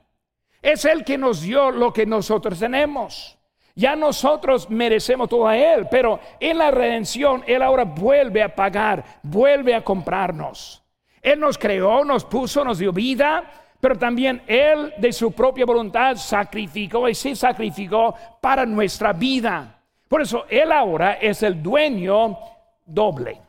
Es 0.67 0.83
el 0.83 1.05
que 1.05 1.17
nos 1.17 1.43
dio 1.43 1.71
lo 1.71 1.93
que 1.93 2.05
nosotros 2.05 2.59
tenemos. 2.59 3.38
Ya 3.74 3.95
nosotros 3.95 4.69
merecemos 4.69 5.29
todo 5.29 5.47
a 5.47 5.55
Él, 5.55 5.88
pero 5.89 6.19
en 6.41 6.57
la 6.57 6.71
redención 6.71 7.41
Él 7.47 7.62
ahora 7.62 7.86
vuelve 7.86 8.43
a 8.43 8.53
pagar, 8.53 9.21
vuelve 9.24 9.74
a 9.74 9.81
comprarnos. 9.81 10.83
Él 11.21 11.39
nos 11.39 11.57
creó, 11.57 12.03
nos 12.03 12.25
puso, 12.25 12.65
nos 12.65 12.79
dio 12.79 12.91
vida, 12.91 13.50
pero 13.79 13.97
también 13.97 14.41
Él 14.45 14.93
de 14.97 15.13
su 15.13 15.31
propia 15.31 15.65
voluntad 15.65 16.17
sacrificó 16.17 17.07
y 17.07 17.15
se 17.15 17.33
sacrificó 17.33 18.13
para 18.41 18.65
nuestra 18.65 19.13
vida. 19.13 19.81
Por 20.09 20.21
eso 20.21 20.47
Él 20.50 20.74
ahora 20.74 21.13
es 21.13 21.43
el 21.43 21.63
dueño 21.63 22.38
doble, 22.86 23.39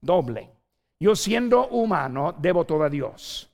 doble. 0.00 0.50
Yo 0.98 1.14
siendo 1.14 1.68
humano 1.68 2.34
debo 2.36 2.64
todo 2.64 2.82
a 2.82 2.90
Dios. 2.90 3.48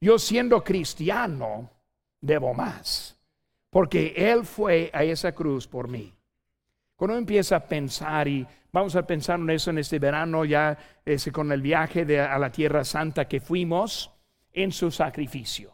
Yo 0.00 0.16
siendo 0.16 0.62
cristiano 0.62 1.68
debo 2.22 2.54
más 2.54 3.18
porque 3.72 4.12
Él 4.14 4.44
fue 4.44 4.90
a 4.92 5.02
esa 5.02 5.32
cruz 5.32 5.66
por 5.66 5.88
mí. 5.88 6.12
Cuando 6.94 7.16
empieza 7.16 7.56
a 7.56 7.66
pensar, 7.66 8.28
y 8.28 8.46
vamos 8.70 8.94
a 8.94 9.06
pensar 9.06 9.40
en 9.40 9.48
eso 9.48 9.70
en 9.70 9.78
este 9.78 9.98
verano, 9.98 10.44
ya 10.44 10.76
ese, 11.06 11.32
con 11.32 11.50
el 11.50 11.62
viaje 11.62 12.04
de, 12.04 12.20
a 12.20 12.38
la 12.38 12.52
Tierra 12.52 12.84
Santa 12.84 13.26
que 13.26 13.40
fuimos, 13.40 14.10
en 14.52 14.72
su 14.72 14.90
sacrificio. 14.90 15.72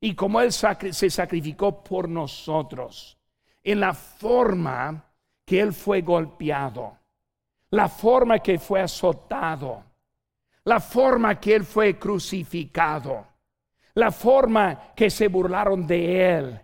Y 0.00 0.16
como 0.16 0.40
Él 0.40 0.52
se 0.52 1.10
sacrificó 1.10 1.84
por 1.84 2.08
nosotros, 2.08 3.16
en 3.62 3.78
la 3.78 3.94
forma 3.94 5.04
que 5.44 5.60
Él 5.60 5.72
fue 5.72 6.00
golpeado, 6.00 6.98
la 7.70 7.88
forma 7.88 8.40
que 8.40 8.58
fue 8.58 8.80
azotado, 8.80 9.84
la 10.64 10.80
forma 10.80 11.38
que 11.38 11.54
Él 11.54 11.64
fue 11.64 11.96
crucificado, 12.00 13.28
la 13.94 14.10
forma 14.10 14.92
que 14.94 15.10
se 15.10 15.28
burlaron 15.28 15.86
de 15.86 16.36
Él 16.36 16.60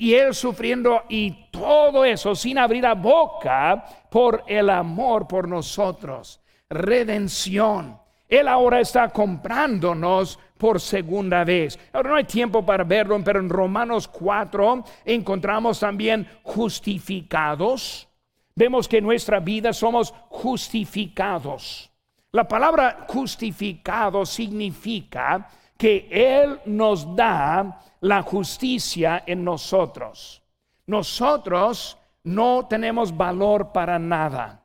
y 0.00 0.14
él 0.14 0.34
sufriendo 0.34 1.02
y 1.10 1.50
todo 1.50 2.06
eso 2.06 2.34
sin 2.34 2.56
abrir 2.56 2.84
la 2.84 2.94
boca 2.94 3.84
por 4.10 4.42
el 4.46 4.70
amor 4.70 5.28
por 5.28 5.46
nosotros. 5.46 6.40
Redención. 6.70 8.00
Él 8.26 8.48
ahora 8.48 8.80
está 8.80 9.10
comprándonos 9.10 10.38
por 10.56 10.80
segunda 10.80 11.44
vez. 11.44 11.78
Ahora 11.92 12.10
no 12.10 12.16
hay 12.16 12.24
tiempo 12.24 12.64
para 12.64 12.82
verlo, 12.82 13.20
pero 13.22 13.40
en 13.40 13.50
Romanos 13.50 14.08
4 14.08 14.84
encontramos 15.04 15.78
también 15.78 16.26
justificados. 16.44 18.08
Vemos 18.54 18.88
que 18.88 18.98
en 18.98 19.04
nuestra 19.04 19.38
vida 19.38 19.74
somos 19.74 20.14
justificados. 20.30 21.90
La 22.32 22.48
palabra 22.48 23.04
justificado 23.06 24.24
significa 24.24 25.46
que 25.80 26.06
Él 26.10 26.60
nos 26.66 27.16
da 27.16 27.80
la 28.00 28.20
justicia 28.20 29.22
en 29.24 29.42
nosotros. 29.42 30.42
Nosotros 30.84 31.96
no 32.22 32.66
tenemos 32.68 33.16
valor 33.16 33.72
para 33.72 33.98
nada. 33.98 34.62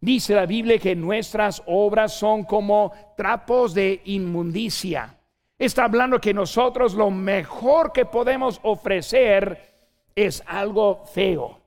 Dice 0.00 0.34
la 0.34 0.46
Biblia 0.46 0.78
que 0.78 0.96
nuestras 0.96 1.62
obras 1.66 2.14
son 2.14 2.44
como 2.44 2.90
trapos 3.18 3.74
de 3.74 4.00
inmundicia. 4.06 5.18
Está 5.58 5.84
hablando 5.84 6.18
que 6.18 6.32
nosotros 6.32 6.94
lo 6.94 7.10
mejor 7.10 7.92
que 7.92 8.06
podemos 8.06 8.58
ofrecer 8.62 9.74
es 10.14 10.42
algo 10.46 11.04
feo, 11.04 11.60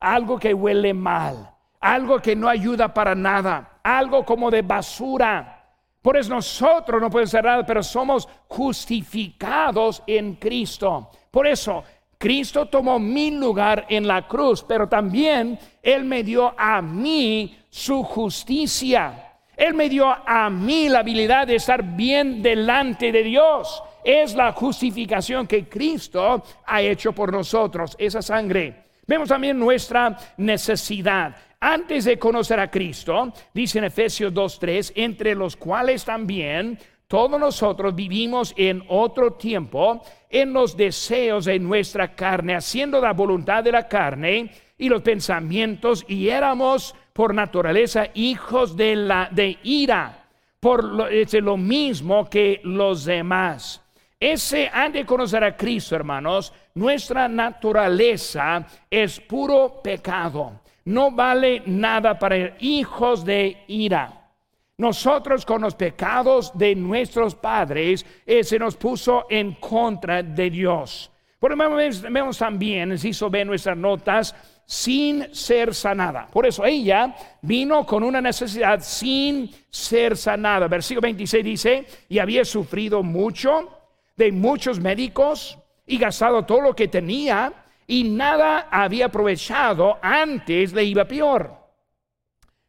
algo 0.00 0.36
que 0.40 0.52
huele 0.52 0.92
mal, 0.92 1.48
algo 1.78 2.18
que 2.18 2.34
no 2.34 2.48
ayuda 2.48 2.92
para 2.92 3.14
nada, 3.14 3.78
algo 3.84 4.24
como 4.24 4.50
de 4.50 4.62
basura. 4.62 5.61
Por 6.02 6.16
eso 6.16 6.30
nosotros 6.30 7.00
no 7.00 7.08
podemos 7.08 7.30
ser 7.30 7.44
nada, 7.44 7.64
pero 7.64 7.82
somos 7.82 8.28
justificados 8.48 10.02
en 10.06 10.34
Cristo. 10.34 11.10
Por 11.30 11.46
eso 11.46 11.84
Cristo 12.18 12.66
tomó 12.66 12.98
mi 12.98 13.30
lugar 13.30 13.86
en 13.88 14.06
la 14.06 14.26
cruz, 14.26 14.64
pero 14.66 14.88
también 14.88 15.58
Él 15.82 16.04
me 16.04 16.24
dio 16.24 16.54
a 16.58 16.82
mí 16.82 17.56
su 17.70 18.02
justicia. 18.02 19.32
Él 19.56 19.74
me 19.74 19.88
dio 19.88 20.06
a 20.08 20.50
mí 20.50 20.88
la 20.88 21.00
habilidad 21.00 21.46
de 21.46 21.56
estar 21.56 21.82
bien 21.82 22.42
delante 22.42 23.12
de 23.12 23.22
Dios. 23.22 23.82
Es 24.02 24.34
la 24.34 24.52
justificación 24.52 25.46
que 25.46 25.68
Cristo 25.68 26.42
ha 26.66 26.82
hecho 26.82 27.12
por 27.12 27.32
nosotros, 27.32 27.94
esa 27.98 28.22
sangre. 28.22 28.86
Vemos 29.06 29.28
también 29.28 29.58
nuestra 29.58 30.16
necesidad 30.36 31.36
antes 31.62 32.04
de 32.06 32.18
conocer 32.18 32.58
a 32.58 32.68
Cristo, 32.68 33.32
dice 33.54 33.78
en 33.78 33.84
Efesios 33.84 34.34
2.3, 34.34 34.94
entre 34.96 35.36
los 35.36 35.54
cuales 35.54 36.04
también 36.04 36.76
todos 37.06 37.38
nosotros 37.38 37.94
vivimos 37.94 38.52
en 38.56 38.82
otro 38.88 39.34
tiempo 39.34 40.02
en 40.28 40.52
los 40.52 40.76
deseos 40.76 41.44
de 41.44 41.60
nuestra 41.60 42.16
carne, 42.16 42.56
haciendo 42.56 43.00
la 43.00 43.12
voluntad 43.12 43.62
de 43.62 43.70
la 43.70 43.86
carne 43.86 44.50
y 44.76 44.88
los 44.88 45.02
pensamientos, 45.02 46.04
y 46.08 46.30
éramos 46.30 46.96
por 47.12 47.32
naturaleza 47.32 48.08
hijos 48.14 48.76
de 48.76 48.96
la 48.96 49.28
de 49.30 49.56
ira, 49.62 50.26
por 50.58 50.82
lo, 50.82 51.06
es 51.06 51.32
lo 51.34 51.56
mismo 51.56 52.28
que 52.28 52.60
los 52.64 53.04
demás. 53.04 53.80
Ese, 54.18 54.68
antes 54.72 55.02
de 55.02 55.06
conocer 55.06 55.44
a 55.44 55.56
Cristo, 55.56 55.94
hermanos, 55.94 56.52
nuestra 56.74 57.28
naturaleza 57.28 58.66
es 58.90 59.20
puro 59.20 59.80
pecado 59.80 60.61
no 60.84 61.10
vale 61.10 61.62
nada 61.66 62.18
para 62.18 62.56
hijos 62.60 63.24
de 63.24 63.64
ira. 63.68 64.30
Nosotros 64.78 65.46
con 65.46 65.62
los 65.62 65.74
pecados 65.74 66.56
de 66.56 66.74
nuestros 66.74 67.34
padres 67.34 68.04
eh, 68.26 68.42
se 68.42 68.58
nos 68.58 68.76
puso 68.76 69.26
en 69.30 69.54
contra 69.54 70.22
de 70.22 70.50
Dios. 70.50 71.10
Por 71.38 71.56
menos 71.56 72.02
vemos 72.02 72.38
también, 72.38 72.92
hizo 72.92 73.28
ver 73.28 73.46
nuestras 73.46 73.76
notas, 73.76 74.34
sin 74.64 75.34
ser 75.34 75.74
sanada. 75.74 76.28
Por 76.30 76.46
eso 76.46 76.64
ella 76.64 77.14
vino 77.42 77.84
con 77.84 78.02
una 78.02 78.20
necesidad 78.20 78.80
sin 78.80 79.50
ser 79.68 80.16
sanada. 80.16 80.68
Versículo 80.68 81.02
26 81.02 81.44
dice, 81.44 81.86
y 82.08 82.18
había 82.18 82.44
sufrido 82.44 83.02
mucho 83.02 83.70
de 84.16 84.30
muchos 84.30 84.78
médicos 84.78 85.58
y 85.86 85.98
gastado 85.98 86.44
todo 86.44 86.60
lo 86.60 86.76
que 86.76 86.88
tenía 86.88 87.52
y 87.86 88.04
nada 88.04 88.68
había 88.70 89.06
aprovechado, 89.06 89.98
antes 90.02 90.72
le 90.72 90.84
iba 90.84 91.04
peor, 91.04 91.56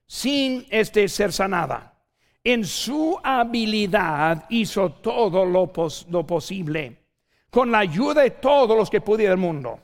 sin 0.05 0.65
este 0.69 1.07
ser 1.07 1.31
sanada. 1.31 1.93
En 2.43 2.65
su 2.65 3.17
habilidad 3.23 4.45
hizo 4.49 4.91
todo 4.93 5.45
lo, 5.45 5.71
lo 6.09 6.27
posible, 6.27 6.97
con 7.49 7.71
la 7.71 7.79
ayuda 7.79 8.23
de 8.23 8.31
todos 8.31 8.77
los 8.77 8.89
que 8.89 9.01
pudieron 9.01 9.39
del 9.39 9.47
mundo. 9.47 9.79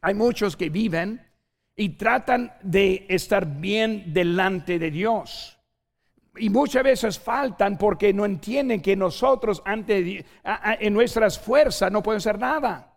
Hay 0.00 0.14
muchos 0.14 0.56
que 0.56 0.70
viven 0.70 1.24
y 1.76 1.90
tratan 1.90 2.52
de 2.62 3.06
estar 3.08 3.46
bien 3.46 4.12
delante 4.12 4.78
de 4.78 4.90
Dios. 4.90 5.58
Y 6.36 6.48
muchas 6.50 6.82
veces 6.82 7.18
faltan 7.18 7.76
porque 7.76 8.12
no 8.12 8.24
entienden 8.24 8.80
que 8.80 8.96
nosotros 8.96 9.62
ante, 9.64 10.24
en 10.80 10.94
nuestras 10.94 11.38
fuerzas 11.38 11.92
no 11.92 12.02
podemos 12.02 12.26
hacer 12.26 12.40
nada. 12.40 12.91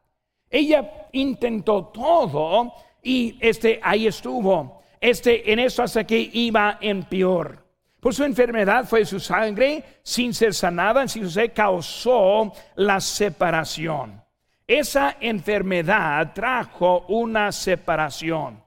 Ella 0.56 1.10
intentó 1.12 1.88
todo 1.88 2.72
y 3.04 3.38
este 3.42 3.78
ahí 3.84 4.08
estuvo. 4.08 4.84
Este 5.02 5.52
en 5.52 5.60
eso 5.60 5.84
hasta 5.84 6.08
que 6.08 6.18
iba 6.32 6.78
en 6.80 7.04
peor. 7.04 7.62
Por 8.00 8.16
su 8.16 8.24
enfermedad 8.24 8.86
fue 8.86 9.04
su 9.04 9.20
sangre 9.20 9.84
sin 10.02 10.34
ser 10.34 10.54
sanada, 10.54 11.10
sin 11.10 11.30
ser 11.30 11.52
causó 11.52 12.54
la 12.76 13.02
separación. 13.02 14.24
Esa 14.66 15.18
enfermedad 15.20 16.32
trajo 16.34 17.04
una 17.10 17.52
separación. 17.52 18.64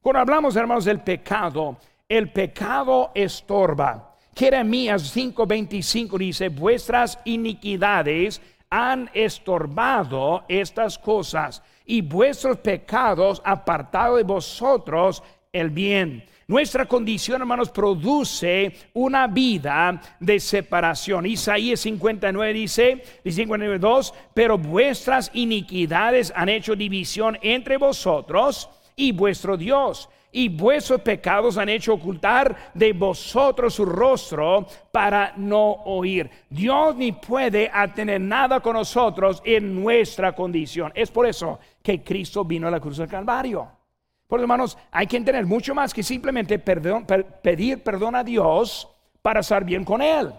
Cuando 0.00 0.18
hablamos, 0.18 0.56
hermanos, 0.56 0.86
del 0.86 1.02
pecado, 1.02 1.76
el 2.08 2.32
pecado 2.32 3.12
estorba. 3.14 4.16
Jeremías 4.34 5.14
5:25 5.16 6.18
dice, 6.18 6.48
vuestras 6.48 7.20
iniquidades 7.24 8.42
han 8.70 9.10
estorbado 9.14 10.44
estas 10.48 10.98
cosas 10.98 11.62
y 11.86 12.02
vuestros 12.02 12.58
pecados 12.58 13.40
apartado 13.44 14.16
de 14.16 14.22
vosotros 14.22 15.22
el 15.52 15.70
bien. 15.70 16.24
Nuestra 16.46 16.86
condición, 16.86 17.42
hermanos, 17.42 17.70
produce 17.70 18.72
una 18.94 19.26
vida 19.26 20.00
de 20.18 20.40
separación. 20.40 21.26
Isaías 21.26 21.80
59 21.80 22.52
dice, 22.54 23.02
59, 23.24 23.78
2, 23.78 24.14
pero 24.32 24.56
vuestras 24.56 25.30
iniquidades 25.34 26.32
han 26.34 26.48
hecho 26.48 26.74
división 26.74 27.38
entre 27.42 27.76
vosotros 27.76 28.70
y 28.96 29.12
vuestro 29.12 29.58
Dios 29.58 30.08
y 30.38 30.48
vuestros 30.48 31.00
pecados 31.00 31.58
han 31.58 31.68
hecho 31.68 31.94
ocultar 31.94 32.70
de 32.72 32.92
vosotros 32.92 33.74
su 33.74 33.84
rostro 33.84 34.68
para 34.92 35.32
no 35.36 35.72
oír. 35.84 36.30
Dios 36.48 36.94
ni 36.94 37.10
puede 37.10 37.68
tener 37.92 38.20
nada 38.20 38.60
con 38.60 38.74
nosotros 38.74 39.42
en 39.44 39.82
nuestra 39.82 40.36
condición. 40.36 40.92
Es 40.94 41.10
por 41.10 41.26
eso 41.26 41.58
que 41.82 42.04
Cristo 42.04 42.44
vino 42.44 42.68
a 42.68 42.70
la 42.70 42.78
cruz 42.78 42.98
del 42.98 43.08
Calvario. 43.08 43.68
Por 44.28 44.40
hermanos, 44.40 44.78
hay 44.92 45.08
que 45.08 45.16
entender 45.16 45.44
mucho 45.44 45.74
más 45.74 45.92
que 45.92 46.04
simplemente 46.04 46.60
pedir 46.60 47.82
perdón 47.82 48.14
a 48.14 48.22
Dios 48.22 48.88
para 49.20 49.40
estar 49.40 49.64
bien 49.64 49.84
con 49.84 50.00
Él. 50.00 50.32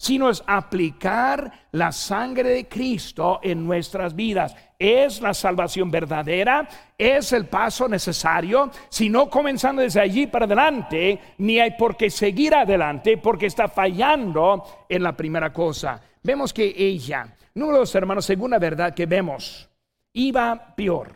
sino 0.00 0.30
es 0.30 0.42
aplicar 0.46 1.68
la 1.72 1.92
sangre 1.92 2.48
de 2.48 2.66
Cristo 2.66 3.38
en 3.42 3.66
nuestras 3.66 4.14
vidas. 4.14 4.56
Es 4.82 5.20
la 5.20 5.34
salvación 5.34 5.90
verdadera, 5.90 6.66
es 6.96 7.34
el 7.34 7.44
paso 7.44 7.86
necesario, 7.86 8.70
si 8.88 9.10
no 9.10 9.28
comenzando 9.28 9.82
desde 9.82 10.00
allí 10.00 10.26
para 10.26 10.46
adelante, 10.46 11.20
ni 11.36 11.60
hay 11.60 11.72
por 11.72 11.98
qué 11.98 12.08
seguir 12.08 12.54
adelante 12.54 13.18
porque 13.18 13.44
está 13.44 13.68
fallando 13.68 14.86
en 14.88 15.02
la 15.02 15.14
primera 15.14 15.52
cosa. 15.52 16.00
Vemos 16.22 16.54
que 16.54 16.72
ella, 16.74 17.36
número 17.54 17.80
dos 17.80 17.94
hermanos, 17.94 18.24
según 18.24 18.52
la 18.52 18.58
verdad 18.58 18.94
que 18.94 19.04
vemos, 19.04 19.68
iba 20.14 20.74
peor. 20.74 21.14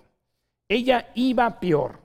Ella 0.69 1.09
iba 1.15 1.59
peor. 1.59 1.99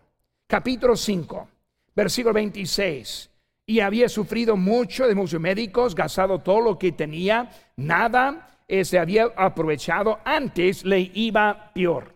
Capítulo 0.48 0.96
5, 0.96 1.48
versículo 1.94 2.34
26 2.36 3.30
y 3.66 3.82
había 3.82 4.10
sufrido 4.10 4.58
mucho 4.58 5.08
de 5.08 5.14
muchos 5.14 5.40
médicos, 5.40 5.94
gastado 5.94 6.40
todo 6.40 6.60
lo 6.60 6.80
que 6.80 6.92
tenía, 6.92 7.52
nada 7.76 8.48
eh, 8.70 8.86
se 8.86 9.00
había 9.00 9.26
aprovechado, 9.36 10.20
antes 10.24 10.86
le 10.86 11.00
iba 11.16 11.72
peor. 11.74 12.16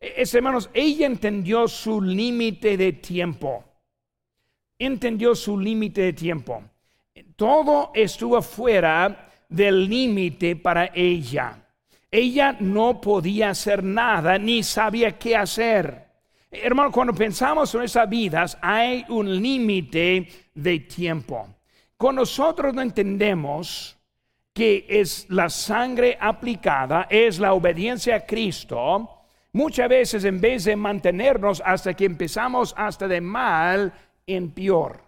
E, 0.00 0.14
es, 0.16 0.34
hermanos, 0.34 0.70
ella 0.72 1.06
entendió 1.06 1.68
su 1.68 2.00
límite 2.00 2.78
de 2.78 2.94
tiempo. 2.94 3.62
Entendió 4.78 5.34
su 5.34 5.60
límite 5.60 6.00
de 6.00 6.12
tiempo. 6.14 6.62
Todo 7.36 7.92
estuvo 7.94 8.40
fuera 8.40 9.28
del 9.46 9.86
límite 9.86 10.56
para 10.56 10.90
ella. 10.94 11.66
Ella 12.10 12.56
no 12.60 12.98
podía 12.98 13.50
hacer 13.50 13.84
nada 13.84 14.38
ni 14.38 14.62
sabía 14.62 15.18
qué 15.18 15.36
hacer. 15.36 16.02
Hermano, 16.50 16.90
cuando 16.90 17.12
pensamos 17.12 17.74
en 17.74 17.82
esas 17.82 18.08
vidas, 18.08 18.56
hay 18.62 19.04
un 19.10 19.42
límite 19.42 20.28
de 20.54 20.78
tiempo. 20.80 21.46
Con 21.94 22.14
nosotros 22.16 22.72
no 22.72 22.80
entendemos 22.80 23.98
que 24.54 24.86
es 24.88 25.26
la 25.28 25.50
sangre 25.50 26.16
aplicada, 26.18 27.08
es 27.10 27.40
la 27.40 27.52
obediencia 27.52 28.14
a 28.16 28.20
Cristo. 28.24 29.10
Muchas 29.52 29.88
veces 29.88 30.24
en 30.24 30.40
vez 30.40 30.64
de 30.64 30.76
mantenernos 30.76 31.62
hasta 31.64 31.94
que 31.94 32.04
empezamos 32.04 32.72
hasta 32.76 33.08
de 33.08 33.20
mal 33.20 33.92
en 34.26 34.52
peor. 34.52 35.02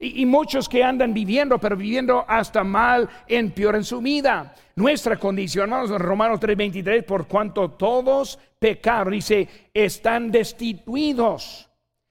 Y, 0.00 0.24
muchos 0.26 0.68
que 0.68 0.84
andan 0.84 1.12
viviendo, 1.12 1.58
pero 1.58 1.76
viviendo 1.76 2.24
hasta 2.28 2.62
mal 2.62 3.08
en 3.26 3.50
peor 3.50 3.74
en 3.74 3.84
su 3.84 4.00
vida. 4.00 4.54
Nuestra 4.76 5.16
condición, 5.16 5.64
hermanos, 5.64 5.90
en 5.90 5.98
Romanos 5.98 6.40
3:23, 6.40 7.02
por 7.02 7.26
cuanto 7.26 7.72
todos 7.72 8.38
pecaron, 8.58 9.12
dice, 9.12 9.48
están 9.74 10.30
destituidos. 10.30 11.68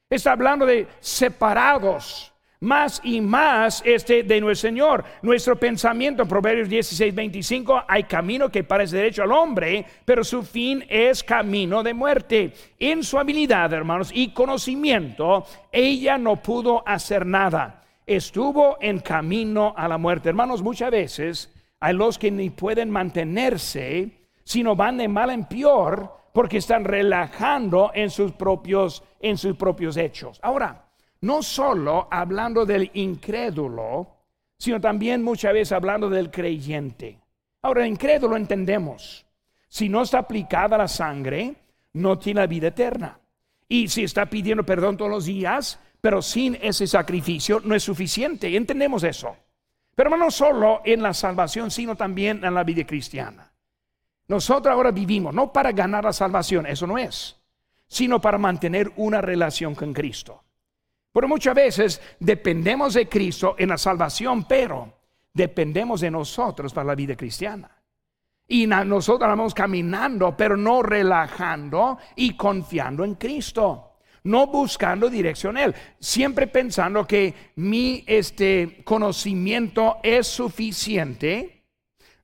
Está 0.10 0.34
hablando 0.34 0.66
de 0.66 0.88
separados. 1.00 2.34
Más 2.60 3.00
y 3.04 3.22
más 3.22 3.84
este 3.86 4.24
de 4.24 4.42
nuestro 4.42 4.70
Señor. 4.70 5.04
Nuestro 5.22 5.60
pensamiento, 5.60 6.26
Proverbios 6.26 6.68
16, 6.68 7.14
25, 7.14 7.84
hay 7.88 8.06
camino 8.06 8.50
que 8.50 8.64
parece 8.64 8.98
derecho 8.98 9.22
al 9.22 9.32
hombre, 9.32 9.86
pero 10.04 10.24
su 10.24 10.42
fin 10.42 10.84
es 10.90 11.24
camino 11.24 11.84
de 11.84 11.94
muerte. 11.94 12.54
En 12.80 13.04
su 13.04 13.20
habilidad, 13.20 13.72
hermanos, 13.74 14.10
y 14.12 14.30
conocimiento, 14.30 15.46
ella 15.72 16.18
no 16.18 16.38
pudo 16.38 16.82
hacer 16.88 17.28
nada. 17.28 17.84
Estuvo 18.08 18.78
en 18.82 19.02
camino 19.02 19.76
a 19.78 19.88
la 19.88 20.00
muerte. 20.00 20.30
Hermanos, 20.30 20.64
muchas 20.64 20.90
veces 20.90 21.54
hay 21.80 21.94
los 21.94 22.18
que 22.18 22.32
ni 22.32 22.50
pueden 22.50 22.90
mantenerse, 22.90 24.30
sino 24.44 24.76
van 24.76 24.98
de 24.98 25.08
mal 25.08 25.30
en 25.30 25.46
peor 25.46 26.12
porque 26.34 26.58
están 26.58 26.86
relajando 26.86 27.92
en 27.94 28.10
sus 28.10 28.32
propios, 28.32 29.04
en 29.20 29.38
sus 29.38 29.56
propios 29.56 29.96
hechos. 29.98 30.40
Ahora, 30.42 30.87
no 31.22 31.42
solo 31.42 32.08
hablando 32.12 32.66
del 32.66 32.92
incrédulo, 32.94 34.08
sino 34.58 34.82
también 34.82 35.24
muchas 35.24 35.54
veces 35.54 35.72
hablando 35.72 36.10
del 36.10 36.32
creyente. 36.32 37.20
Ahora, 37.62 37.84
el 37.84 37.92
incrédulo 37.92 38.36
entendemos. 38.36 39.26
Si 39.68 39.90
no 39.90 40.02
está 40.02 40.20
aplicada 40.20 40.78
la 40.78 40.88
sangre, 40.88 41.56
no 41.94 42.18
tiene 42.18 42.42
la 42.42 42.48
vida 42.48 42.68
eterna. 42.68 43.20
Y 43.68 43.88
si 43.90 44.04
está 44.04 44.26
pidiendo 44.28 44.64
perdón 44.64 44.98
todos 44.98 45.12
los 45.12 45.26
días, 45.26 45.80
pero 46.00 46.22
sin 46.22 46.58
ese 46.62 46.88
sacrificio, 46.88 47.60
no 47.64 47.76
es 47.76 47.84
suficiente. 47.84 48.56
Entendemos 48.56 49.04
eso. 49.04 49.36
Pero 49.96 50.16
no 50.16 50.32
solo 50.32 50.82
en 50.86 51.02
la 51.02 51.14
salvación, 51.14 51.72
sino 51.72 51.96
también 51.96 52.44
en 52.46 52.54
la 52.54 52.64
vida 52.64 52.86
cristiana. 52.86 53.52
Nosotros 54.28 54.74
ahora 54.74 54.92
vivimos 54.92 55.34
no 55.34 55.52
para 55.52 55.72
ganar 55.72 56.04
la 56.04 56.14
salvación, 56.14 56.66
eso 56.66 56.86
no 56.86 56.98
es, 56.98 57.38
sino 57.88 58.20
para 58.20 58.38
mantener 58.38 58.92
una 58.98 59.22
relación 59.22 59.74
con 59.74 59.94
Cristo. 59.94 60.44
Pero 61.18 61.30
muchas 61.30 61.56
veces 61.56 62.02
dependemos 62.20 62.94
de 62.94 63.10
Cristo 63.10 63.56
en 63.58 63.70
la 63.70 63.80
salvación, 63.80 64.44
pero 64.44 65.00
dependemos 65.34 66.02
de 66.02 66.12
nosotros 66.12 66.72
para 66.72 66.90
la 66.90 66.94
vida 66.94 67.16
cristiana. 67.16 67.76
Y 68.48 68.68
nosotros 68.68 69.28
vamos 69.28 69.56
caminando, 69.56 70.38
pero 70.38 70.56
no 70.56 70.84
relajando 70.84 71.98
y 72.16 72.38
confiando 72.38 73.04
en 73.04 73.16
Cristo 73.16 73.96
no 74.26 74.46
buscando 74.46 75.10
dirección 75.10 75.58
Él, 75.58 75.74
siempre 76.00 76.46
pensando 76.46 77.08
que 77.08 77.34
mi 77.56 78.04
este, 78.06 78.82
conocimiento 78.84 79.98
es 80.04 80.28
suficiente, 80.28 81.64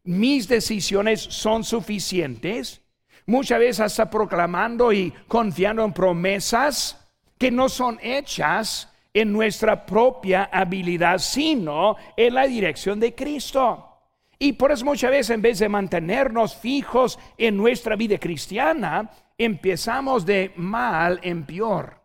mis 0.04 0.48
decisiones 0.48 1.20
son 1.20 1.64
suficientes, 1.64 2.82
muchas 3.26 3.58
veces 3.58 3.80
hasta 3.80 4.10
proclamando 4.10 4.94
y 4.94 5.12
confiando 5.28 5.84
en 5.84 5.94
promesas 5.94 7.03
que 7.44 7.52
no 7.52 7.68
son 7.68 8.00
hechas 8.02 8.90
en 9.14 9.34
nuestra 9.34 9.86
propia 9.86 10.46
habilidad, 10.46 11.18
sino 11.18 11.98
en 12.16 12.36
la 12.36 12.48
dirección 12.48 13.02
de 13.02 13.14
Cristo. 13.14 14.00
Y 14.40 14.54
por 14.54 14.72
eso 14.72 14.86
muchas 14.86 15.12
veces 15.12 15.32
en 15.32 15.42
vez 15.42 15.60
de 15.60 15.68
mantenernos 15.68 16.56
fijos 16.56 17.20
en 17.38 17.58
nuestra 17.58 17.98
vida 17.98 18.18
cristiana, 18.18 19.12
empezamos 19.38 20.26
de 20.26 20.54
mal 20.56 21.20
en 21.22 21.46
peor. 21.46 22.02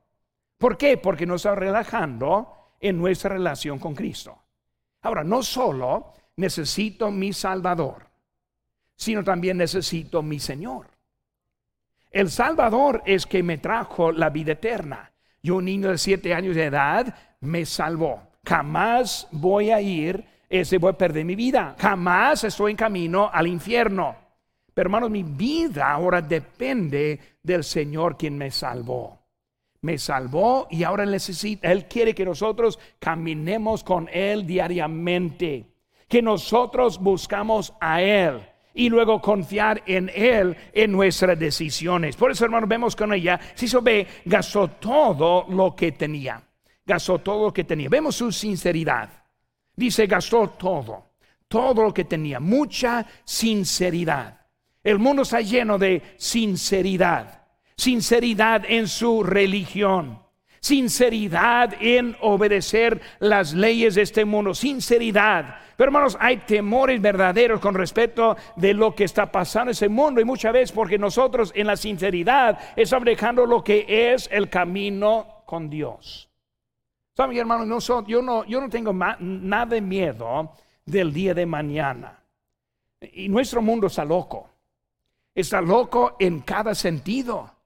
¿Por 0.58 0.76
qué? 0.76 0.96
Porque 0.96 1.24
nos 1.24 1.42
está 1.42 1.54
relajando 1.54 2.72
en 2.80 2.98
nuestra 2.98 3.30
relación 3.30 3.78
con 3.78 3.94
Cristo. 3.94 4.42
Ahora, 5.02 5.22
no 5.22 5.44
solo 5.44 6.14
necesito 6.34 7.12
mi 7.12 7.32
Salvador, 7.32 8.10
sino 8.96 9.22
también 9.22 9.56
necesito 9.56 10.20
mi 10.20 10.40
Señor. 10.40 10.88
El 12.10 12.28
Salvador 12.28 13.04
es 13.06 13.24
que 13.24 13.44
me 13.44 13.58
trajo 13.58 14.10
la 14.10 14.30
vida 14.30 14.54
eterna. 14.54 15.12
Yo, 15.42 15.56
un 15.56 15.64
niño 15.64 15.90
de 15.90 15.98
siete 15.98 16.34
años 16.34 16.56
de 16.56 16.64
edad, 16.64 17.14
me 17.40 17.64
salvó. 17.64 18.22
Jamás 18.44 19.28
voy 19.30 19.70
a 19.70 19.80
ir, 19.80 20.24
ese 20.48 20.78
voy 20.78 20.90
a 20.90 20.98
perder 20.98 21.24
mi 21.24 21.34
vida. 21.34 21.76
Jamás 21.78 22.44
estoy 22.44 22.72
en 22.72 22.76
camino 22.76 23.30
al 23.32 23.46
infierno. 23.46 24.16
Pero 24.74 24.86
hermanos, 24.86 25.10
mi 25.10 25.22
vida 25.22 25.90
ahora 25.90 26.22
depende 26.22 27.20
del 27.42 27.64
Señor 27.64 28.16
quien 28.16 28.38
me 28.38 28.50
salvó. 28.50 29.18
Me 29.80 29.98
salvó 29.98 30.66
y 30.70 30.82
ahora 30.82 31.06
necesita, 31.06 31.70
Él 31.70 31.86
quiere 31.86 32.14
que 32.14 32.24
nosotros 32.24 32.78
caminemos 32.98 33.84
con 33.84 34.08
Él 34.12 34.46
diariamente. 34.46 35.66
Que 36.08 36.22
nosotros 36.22 36.98
buscamos 36.98 37.74
a 37.80 38.02
Él 38.02 38.40
y 38.74 38.88
luego 38.88 39.20
confiar 39.20 39.82
en 39.86 40.10
Él 40.14 40.56
en 40.72 40.92
nuestras 40.92 41.38
decisiones. 41.38 42.16
Por 42.16 42.30
eso, 42.30 42.44
hermanos, 42.44 42.68
vemos 42.68 42.94
con 42.94 43.12
ella, 43.12 43.38
si 43.54 43.68
se 43.68 43.80
ve, 43.80 44.06
gastó 44.24 44.68
todo 44.68 45.46
lo 45.48 45.74
que 45.74 45.92
tenía. 45.92 46.42
Gastó 46.84 47.18
todo 47.18 47.46
lo 47.46 47.52
que 47.52 47.64
tenía. 47.64 47.88
Vemos 47.88 48.16
su 48.16 48.32
sinceridad. 48.32 49.10
Dice, 49.76 50.06
gastó 50.06 50.48
todo, 50.50 51.12
todo 51.46 51.82
lo 51.82 51.94
que 51.94 52.04
tenía, 52.04 52.40
mucha 52.40 53.06
sinceridad. 53.24 54.46
El 54.82 54.98
mundo 54.98 55.22
está 55.22 55.40
lleno 55.40 55.78
de 55.78 56.02
sinceridad, 56.16 57.46
sinceridad 57.76 58.64
en 58.66 58.88
su 58.88 59.22
religión, 59.22 60.20
sinceridad 60.60 61.74
en 61.80 62.16
obedecer 62.20 63.00
las 63.18 63.52
leyes 63.54 63.94
de 63.94 64.02
este 64.02 64.24
mundo, 64.24 64.54
sinceridad. 64.54 65.56
Pero 65.76 65.90
hermanos, 65.90 66.16
hay 66.20 66.38
temores 66.38 67.00
verdaderos 67.00 67.60
con 67.60 67.74
respecto 67.74 68.36
de 68.56 68.74
lo 68.74 68.94
que 68.94 69.04
está 69.04 69.30
pasando 69.30 69.70
en 69.70 69.72
ese 69.72 69.88
mundo 69.88 70.20
y 70.20 70.24
muchas 70.24 70.52
veces 70.52 70.72
porque 70.72 70.98
nosotros 70.98 71.52
en 71.54 71.66
la 71.66 71.76
sinceridad 71.76 72.58
estamos 72.74 73.04
dejando 73.04 73.46
lo 73.46 73.62
que 73.62 74.12
es 74.12 74.28
el 74.32 74.48
camino 74.48 75.42
con 75.46 75.70
Dios. 75.70 76.28
¿Saben, 77.16 77.36
hermanos? 77.36 77.66
No 77.66 78.06
yo, 78.06 78.22
no, 78.22 78.44
yo 78.44 78.60
no 78.60 78.68
tengo 78.68 78.92
nada 78.92 79.66
de 79.66 79.80
miedo 79.80 80.52
del 80.84 81.12
día 81.12 81.34
de 81.34 81.46
mañana. 81.46 82.22
Y 83.12 83.28
nuestro 83.28 83.62
mundo 83.62 83.86
está 83.86 84.04
loco. 84.04 84.48
Está 85.34 85.60
loco 85.60 86.16
en 86.18 86.40
cada 86.40 86.74
sentido. 86.74 87.57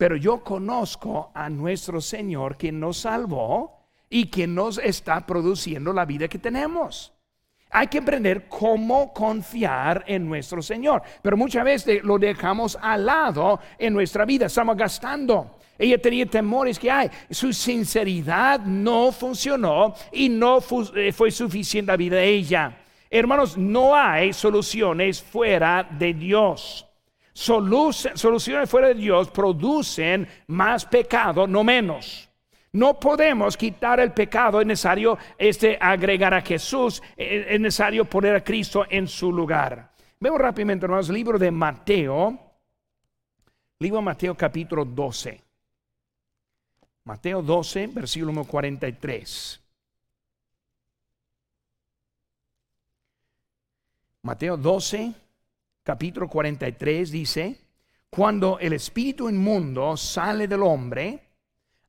Pero 0.00 0.16
yo 0.16 0.42
conozco 0.42 1.30
a 1.34 1.50
nuestro 1.50 2.00
Señor 2.00 2.56
que 2.56 2.72
nos 2.72 3.00
salvó 3.00 3.82
y 4.08 4.28
que 4.28 4.46
nos 4.46 4.78
está 4.78 5.26
produciendo 5.26 5.92
la 5.92 6.06
vida 6.06 6.26
que 6.26 6.38
tenemos. 6.38 7.12
Hay 7.70 7.88
que 7.88 7.98
aprender 7.98 8.48
cómo 8.48 9.12
confiar 9.12 10.02
en 10.06 10.26
nuestro 10.26 10.62
Señor. 10.62 11.02
Pero 11.20 11.36
muchas 11.36 11.64
veces 11.64 12.02
lo 12.02 12.18
dejamos 12.18 12.78
al 12.80 13.04
lado 13.04 13.60
en 13.78 13.92
nuestra 13.92 14.24
vida. 14.24 14.46
Estamos 14.46 14.74
gastando. 14.74 15.58
Ella 15.78 16.00
tenía 16.00 16.24
temores 16.24 16.78
que 16.78 16.90
hay. 16.90 17.10
Su 17.28 17.52
sinceridad 17.52 18.60
no 18.60 19.12
funcionó 19.12 19.92
y 20.12 20.30
no 20.30 20.62
fue 20.62 21.30
suficiente 21.30 21.92
la 21.92 21.98
vida 21.98 22.16
de 22.16 22.26
ella. 22.26 22.74
Hermanos, 23.10 23.58
no 23.58 23.94
hay 23.94 24.32
soluciones 24.32 25.22
fuera 25.22 25.86
de 25.90 26.14
Dios. 26.14 26.86
Soluciones 27.32 28.68
fuera 28.68 28.88
de 28.88 28.94
Dios 28.94 29.30
producen 29.30 30.28
más 30.48 30.84
pecado, 30.84 31.46
no 31.46 31.64
menos. 31.64 32.28
No 32.72 33.00
podemos 33.00 33.56
quitar 33.56 33.98
el 33.98 34.12
pecado, 34.12 34.60
es 34.60 34.66
necesario 34.66 35.18
este, 35.36 35.76
agregar 35.80 36.32
a 36.34 36.40
Jesús, 36.40 37.02
eh, 37.16 37.46
es 37.48 37.60
necesario 37.60 38.04
poner 38.04 38.36
a 38.36 38.44
Cristo 38.44 38.86
en 38.88 39.08
su 39.08 39.32
lugar. 39.32 39.90
Vemos 40.20 40.40
rápidamente, 40.40 40.86
hermanos, 40.86 41.08
el 41.08 41.16
libro 41.16 41.38
de 41.38 41.50
Mateo, 41.50 42.38
libro 43.80 43.98
de 43.98 44.04
Mateo 44.04 44.36
capítulo 44.36 44.84
12. 44.84 45.40
Mateo 47.04 47.42
12, 47.42 47.86
versículo 47.88 48.44
43. 48.44 49.60
Mateo 54.22 54.56
12, 54.56 55.12
capítulo 55.90 56.28
43 56.28 57.10
dice, 57.10 57.58
cuando 58.10 58.60
el 58.60 58.74
espíritu 58.74 59.28
inmundo 59.28 59.96
sale 59.96 60.46
del 60.46 60.62
hombre, 60.62 61.18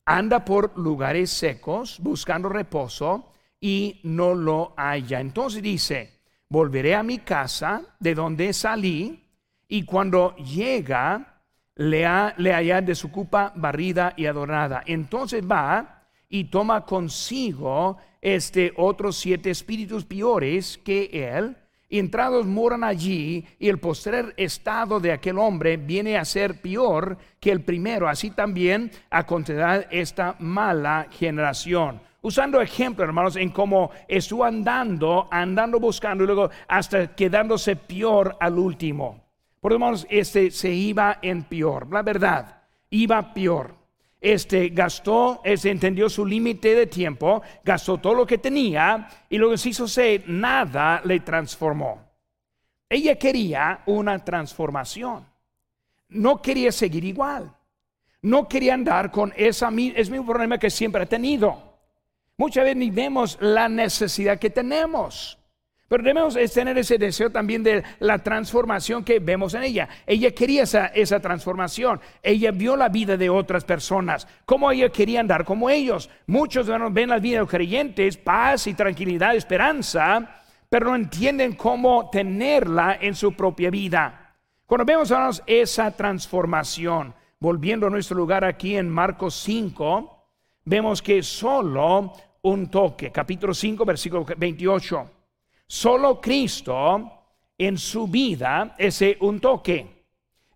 anda 0.05 0.43
por 0.43 0.75
lugares 0.75 1.29
secos 1.29 1.99
buscando 1.99 2.49
reposo 2.49 3.31
y 3.59 3.99
no 4.01 4.33
lo 4.33 4.73
halla. 4.75 5.19
Entonces 5.19 5.61
dice, 5.61 6.21
volveré 6.49 6.95
a 6.95 7.03
mi 7.03 7.19
casa 7.19 7.95
de 7.99 8.15
donde 8.15 8.53
salí 8.53 9.23
y 9.67 9.83
cuando 9.85 10.35
llega 10.37 11.43
le, 11.75 12.03
ha, 12.03 12.33
le 12.39 12.53
halla 12.53 12.81
desocupa 12.81 13.53
barrida 13.55 14.15
y 14.17 14.25
adorada. 14.25 14.81
Entonces 14.87 15.43
va 15.43 16.07
y 16.27 16.45
toma 16.45 16.87
consigo 16.87 17.97
este 18.19 18.73
otros 18.77 19.17
siete 19.17 19.51
espíritus 19.51 20.05
peores 20.05 20.79
que 20.79 21.07
él 21.13 21.55
entrados 21.99 22.45
moran 22.45 22.83
allí 22.83 23.45
y 23.59 23.69
el 23.69 23.79
postrer 23.79 24.33
estado 24.37 24.99
de 24.99 25.11
aquel 25.11 25.37
hombre 25.37 25.77
viene 25.77 26.17
a 26.17 26.25
ser 26.25 26.61
peor 26.61 27.17
que 27.39 27.51
el 27.51 27.61
primero. 27.61 28.07
Así 28.07 28.31
también 28.31 28.91
acontecerá 29.09 29.87
esta 29.91 30.35
mala 30.39 31.07
generación. 31.11 32.01
Usando 32.21 32.61
ejemplo, 32.61 33.03
hermanos, 33.03 33.35
en 33.35 33.49
cómo 33.49 33.91
estuvo 34.07 34.45
andando, 34.45 35.27
andando 35.31 35.79
buscando 35.79 36.23
y 36.23 36.27
luego 36.27 36.49
hasta 36.67 37.15
quedándose 37.15 37.75
peor 37.75 38.37
al 38.39 38.59
último. 38.59 39.25
Por 39.59 39.73
hermanos, 39.73 40.07
este 40.09 40.51
se 40.51 40.71
iba 40.71 41.17
en 41.21 41.43
peor. 41.43 41.91
La 41.91 42.03
verdad, 42.03 42.63
iba 42.89 43.33
peor 43.33 43.80
este 44.21 44.69
gastó, 44.69 45.41
este 45.43 45.71
entendió 45.71 46.07
su 46.07 46.23
límite 46.23 46.75
de 46.75 46.85
tiempo, 46.85 47.41
gastó 47.63 47.97
todo 47.97 48.13
lo 48.13 48.27
que 48.27 48.37
tenía 48.37 49.09
y 49.27 49.39
lo 49.39 49.49
que 49.49 49.57
se 49.57 49.69
hizo 49.69 49.87
ser, 49.87 50.23
nada 50.27 51.01
le 51.03 51.21
transformó. 51.21 52.11
Ella 52.87 53.17
quería 53.17 53.81
una 53.87 54.23
transformación. 54.23 55.25
No 56.09 56.41
quería 56.41 56.71
seguir 56.71 57.03
igual. 57.03 57.51
No 58.21 58.47
quería 58.47 58.75
andar 58.75 59.09
con 59.09 59.33
esa, 59.35 59.69
ese 59.69 60.11
mismo 60.11 60.27
problema 60.27 60.59
que 60.59 60.69
siempre 60.69 61.01
ha 61.01 61.07
tenido. 61.07 61.79
Muchas 62.37 62.63
veces 62.63 62.77
ni 62.77 62.91
vemos 62.91 63.37
la 63.41 63.67
necesidad 63.69 64.37
que 64.37 64.51
tenemos. 64.51 65.40
Pero 65.91 66.03
debemos 66.03 66.37
tener 66.53 66.77
ese 66.77 66.97
deseo 66.97 67.29
también 67.29 67.63
de 67.63 67.83
la 67.99 68.17
transformación 68.19 69.03
que 69.03 69.19
vemos 69.19 69.53
en 69.55 69.63
ella. 69.63 69.89
Ella 70.07 70.31
quería 70.31 70.63
esa, 70.63 70.85
esa 70.85 71.19
transformación. 71.19 71.99
Ella 72.23 72.51
vio 72.51 72.77
la 72.77 72.87
vida 72.87 73.17
de 73.17 73.29
otras 73.29 73.65
personas, 73.65 74.25
cómo 74.45 74.71
ella 74.71 74.87
quería 74.87 75.19
andar 75.19 75.43
como 75.43 75.69
ellos. 75.69 76.09
Muchos 76.27 76.67
ven 76.93 77.09
la 77.09 77.19
vida 77.19 77.35
de 77.35 77.39
los 77.41 77.49
creyentes, 77.49 78.15
paz 78.15 78.67
y 78.67 78.73
tranquilidad, 78.73 79.35
esperanza, 79.35 80.43
pero 80.69 80.91
no 80.91 80.95
entienden 80.95 81.57
cómo 81.57 82.09
tenerla 82.09 82.97
en 83.01 83.13
su 83.13 83.33
propia 83.33 83.69
vida. 83.69 84.33
Cuando 84.65 84.85
vemos 84.85 85.43
esa 85.45 85.91
transformación, 85.91 87.13
volviendo 87.37 87.87
a 87.87 87.89
nuestro 87.89 88.15
lugar 88.15 88.45
aquí 88.45 88.77
en 88.77 88.89
Marcos 88.89 89.35
5, 89.43 90.25
vemos 90.63 91.01
que 91.01 91.21
solo 91.21 92.13
un 92.43 92.71
toque, 92.71 93.11
capítulo 93.11 93.53
5, 93.53 93.83
versículo 93.83 94.25
28 94.37 95.20
Solo 95.71 96.19
Cristo 96.19 97.09
en 97.57 97.77
su 97.77 98.05
vida 98.05 98.75
es 98.77 99.01
un 99.21 99.39
toque. 99.39 100.03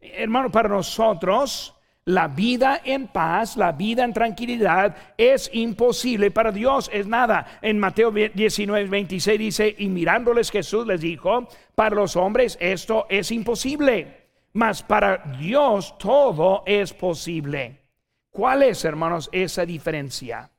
Hermano, 0.01 0.51
para 0.51 0.67
nosotros 0.67 1.73
la 2.03 2.27
vida 2.27 2.81
en 2.83 3.07
paz, 3.07 3.55
la 3.55 3.71
vida 3.71 4.03
en 4.03 4.11
tranquilidad 4.11 4.93
es 5.17 5.49
imposible. 5.53 6.31
Para 6.31 6.51
Dios 6.51 6.89
es 6.91 7.07
nada. 7.07 7.59
En 7.61 7.79
Mateo 7.79 8.11
19, 8.11 8.89
26 8.89 9.39
dice, 9.39 9.75
y 9.77 9.87
mirándoles 9.87 10.51
Jesús 10.51 10.85
les 10.85 10.99
dijo, 10.99 11.47
para 11.75 11.95
los 11.95 12.17
hombres 12.17 12.57
esto 12.59 13.05
es 13.09 13.31
imposible, 13.31 14.27
mas 14.51 14.83
para 14.83 15.19
Dios 15.39 15.97
todo 15.97 16.63
es 16.65 16.91
posible. 16.91 17.79
¿Cuál 18.31 18.63
es, 18.63 18.83
hermanos, 18.83 19.29
esa 19.31 19.65
diferencia? 19.65 20.51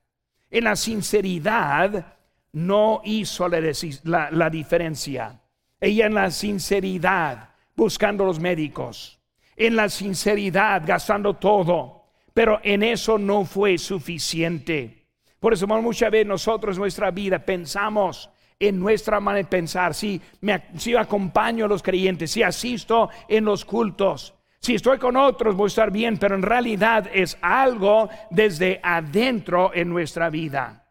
En 0.49 0.63
la 0.63 0.75
sinceridad 0.75 2.16
no 2.53 3.01
hizo 3.03 3.47
la, 3.47 4.49
diferencia. 4.49 5.39
Ella 5.79 6.05
en 6.05 6.13
la 6.13 6.31
sinceridad, 6.31 7.49
buscando 7.75 8.25
los 8.25 8.39
médicos, 8.39 9.19
en 9.55 9.75
la 9.75 9.89
sinceridad, 9.89 10.83
gastando 10.85 11.35
todo, 11.35 12.05
pero 12.33 12.59
en 12.63 12.83
eso 12.83 13.17
no 13.17 13.45
fue 13.45 13.77
suficiente. 13.77 15.05
Por 15.39 15.53
eso 15.53 15.67
muchas 15.67 16.11
veces 16.11 16.27
nosotros 16.27 16.77
nuestra 16.77 17.11
vida 17.11 17.39
pensamos 17.39 18.29
en 18.59 18.79
nuestra 18.79 19.19
manera 19.19 19.45
de 19.45 19.49
pensar, 19.49 19.93
si, 19.93 20.19
me, 20.41 20.63
si 20.77 20.95
acompaño 20.95 21.65
a 21.65 21.67
los 21.67 21.83
creyentes, 21.83 22.31
si 22.31 22.41
asisto 22.41 23.09
en 23.27 23.45
los 23.45 23.63
cultos, 23.65 24.33
si 24.59 24.73
estoy 24.73 24.97
con 24.97 25.15
otros 25.15 25.55
voy 25.55 25.65
a 25.65 25.67
estar 25.67 25.91
bien, 25.91 26.17
pero 26.17 26.33
en 26.33 26.41
realidad 26.41 27.07
es 27.13 27.37
algo 27.41 28.09
desde 28.31 28.79
adentro 28.81 29.71
en 29.75 29.89
nuestra 29.89 30.31
vida 30.31 30.86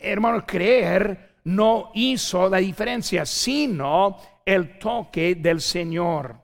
hermano, 0.00 0.44
creer 0.46 1.30
no 1.44 1.90
hizo 1.94 2.48
la 2.48 2.58
diferencia, 2.58 3.24
sino 3.24 4.16
el 4.44 4.78
toque 4.78 5.34
del 5.34 5.60
Señor. 5.60 6.36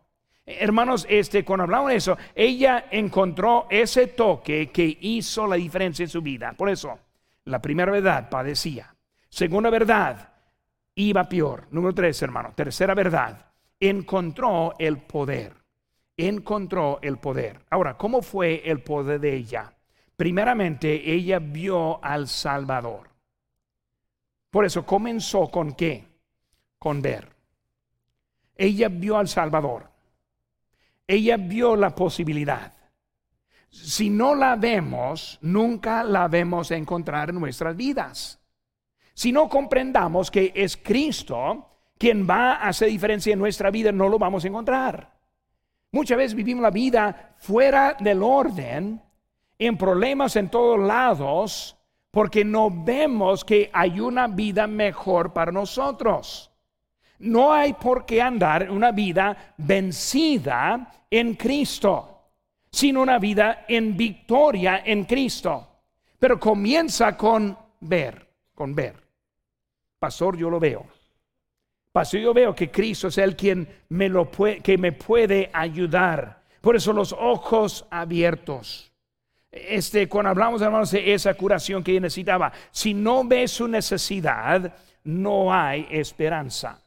Hermanos, 0.44 1.06
este, 1.09 1.44
cuando 1.44 1.64
hablamos 1.64 1.90
de 1.90 1.96
eso, 1.96 2.16
ella 2.35 2.87
encontró 2.90 3.66
ese 3.68 4.09
toque 4.09 4.70
que 4.70 4.96
hizo 5.00 5.46
la 5.46 5.56
diferencia 5.56 6.04
en 6.04 6.09
su 6.09 6.22
vida. 6.22 6.52
Por 6.52 6.70
eso, 6.70 6.98
la 7.44 7.61
primera 7.61 7.90
verdad 7.90 8.28
padecía. 8.30 8.94
Segunda 9.28 9.70
verdad, 9.70 10.28
iba 10.94 11.28
peor. 11.28 11.66
Número 11.72 11.94
tres, 11.94 12.22
hermano. 12.22 12.52
Tercera 12.54 12.94
verdad, 12.94 13.46
encontró 13.80 14.74
el 14.78 14.98
poder. 14.98 15.52
Encontró 16.16 17.00
el 17.02 17.18
poder. 17.18 17.61
Ahora, 17.68 17.96
¿cómo 17.96 18.22
fue 18.22 18.62
el 18.64 18.82
poder 18.82 19.20
de 19.20 19.35
ella? 19.35 19.72
Primeramente, 20.16 21.12
ella 21.12 21.40
vio 21.40 22.02
al 22.02 22.28
Salvador. 22.28 23.15
Por 24.50 24.64
eso 24.64 24.85
comenzó 24.85 25.48
con 25.48 25.72
qué? 25.72 26.06
Con 26.78 27.02
ver. 27.02 27.35
Ella 28.56 28.88
vio 28.88 29.18
al 29.18 29.28
Salvador. 29.28 29.90
Ella 31.06 31.37
vio 31.37 31.76
la 31.76 31.94
posibilidad. 31.94 32.72
Si 33.68 34.09
no 34.09 34.35
la 34.35 34.56
vemos, 34.56 35.38
nunca 35.42 36.02
la 36.02 36.28
vemos 36.28 36.70
encontrar 36.70 37.30
en 37.30 37.40
nuestras 37.40 37.76
vidas. 37.76 38.40
Si 39.12 39.32
no 39.32 39.48
comprendamos 39.48 40.30
que 40.30 40.52
es 40.54 40.76
Cristo 40.76 41.70
quien 41.98 42.28
va 42.28 42.52
a 42.52 42.68
hacer 42.68 42.88
diferencia 42.88 43.32
en 43.32 43.38
nuestra 43.38 43.70
vida, 43.70 43.92
no 43.92 44.09
lo 44.09 44.18
vamos 44.18 44.44
a 44.44 44.48
encontrar. 44.48 45.16
Muchas 45.92 46.18
veces 46.18 46.35
vivimos 46.35 46.62
la 46.62 46.70
vida 46.70 47.35
fuera 47.38 47.96
del 47.98 48.22
orden, 48.22 49.00
en 49.59 49.78
problemas 49.78 50.37
en 50.37 50.50
todos 50.50 50.78
lados, 50.78 51.75
porque 52.16 52.46
no 52.46 52.70
vemos 52.70 53.44
que 53.44 53.68
hay 53.70 54.00
una 54.00 54.26
vida 54.26 54.66
mejor 54.66 55.35
para 55.35 55.52
nosotros. 55.52 56.50
No 57.18 57.52
hay 57.52 57.74
por 57.74 58.07
qué 58.07 58.22
andar 58.22 58.70
una 58.70 58.90
vida 58.90 59.52
vencida 59.59 61.05
en 61.11 61.35
Cristo, 61.35 62.31
sino 62.70 63.02
una 63.02 63.18
vida 63.18 63.66
en 63.68 63.94
victoria 63.94 64.81
en 64.83 65.05
Cristo. 65.05 65.68
Pero 66.18 66.40
comienza 66.40 67.14
con 67.18 67.55
ver, 67.81 68.26
con 68.55 68.74
ver. 68.74 68.94
Pastor, 69.98 70.38
yo 70.38 70.48
lo 70.48 70.59
veo. 70.59 70.87
Pastor, 71.92 72.20
yo 72.20 72.33
veo 72.33 72.55
que 72.55 72.70
Cristo 72.70 73.09
es 73.09 73.18
el 73.18 73.37
quien 73.37 73.68
me 73.90 74.09
lo 74.09 74.31
puede, 74.31 74.62
que 74.62 74.79
me 74.79 74.92
puede 74.92 75.50
ayudar. 75.52 76.42
Por 76.62 76.76
eso 76.76 76.94
los 76.94 77.12
ojos 77.12 77.85
abiertos 77.90 78.90
este, 79.69 80.09
cuando 80.09 80.31
hablamos, 80.31 80.62
hermanos, 80.62 80.90
de 80.90 81.14
esa 81.14 81.35
curación 81.35 81.83
que 81.83 82.01
necesitaba, 82.01 82.53
si 82.71 82.95
no 82.95 83.25
ve 83.25 83.49
su 83.49 83.69
necesidad, 83.69 84.75
no 85.05 85.53
hay 85.53 85.87
esperanza. 85.90 86.83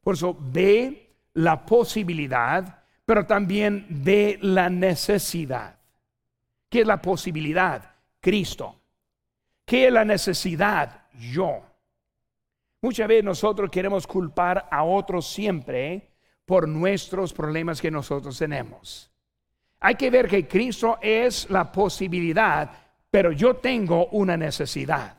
Por 0.00 0.14
eso 0.14 0.36
ve 0.38 1.14
la 1.34 1.64
posibilidad, 1.64 2.84
pero 3.04 3.26
también 3.26 3.86
ve 3.88 4.38
la 4.40 4.68
necesidad. 4.68 5.78
¿Qué 6.68 6.80
es 6.80 6.86
la 6.86 7.00
posibilidad? 7.00 7.94
Cristo. 8.20 8.80
¿Qué 9.64 9.86
es 9.86 9.92
la 9.92 10.04
necesidad? 10.04 11.02
Yo. 11.14 11.62
Muchas 12.80 13.08
veces 13.08 13.24
nosotros 13.24 13.70
queremos 13.70 14.06
culpar 14.06 14.68
a 14.70 14.84
otros 14.84 15.26
siempre 15.26 16.10
por 16.44 16.68
nuestros 16.68 17.32
problemas 17.32 17.80
que 17.80 17.90
nosotros 17.90 18.38
tenemos. 18.38 19.10
Hay 19.80 19.94
que 19.94 20.10
ver 20.10 20.28
que 20.28 20.46
Cristo 20.46 20.98
es 21.00 21.48
la 21.50 21.70
posibilidad, 21.70 22.70
pero 23.10 23.32
yo 23.32 23.56
tengo 23.56 24.06
una 24.08 24.36
necesidad. 24.36 25.16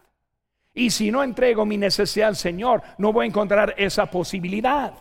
Y 0.73 0.89
si 0.89 1.11
no 1.11 1.23
entrego 1.23 1.65
mi 1.65 1.77
necesidad 1.77 2.29
al 2.29 2.35
Señor, 2.35 2.81
no 2.97 3.11
voy 3.11 3.25
a 3.25 3.27
encontrar 3.27 3.73
esa 3.77 4.05
posibilidad. 4.05 4.93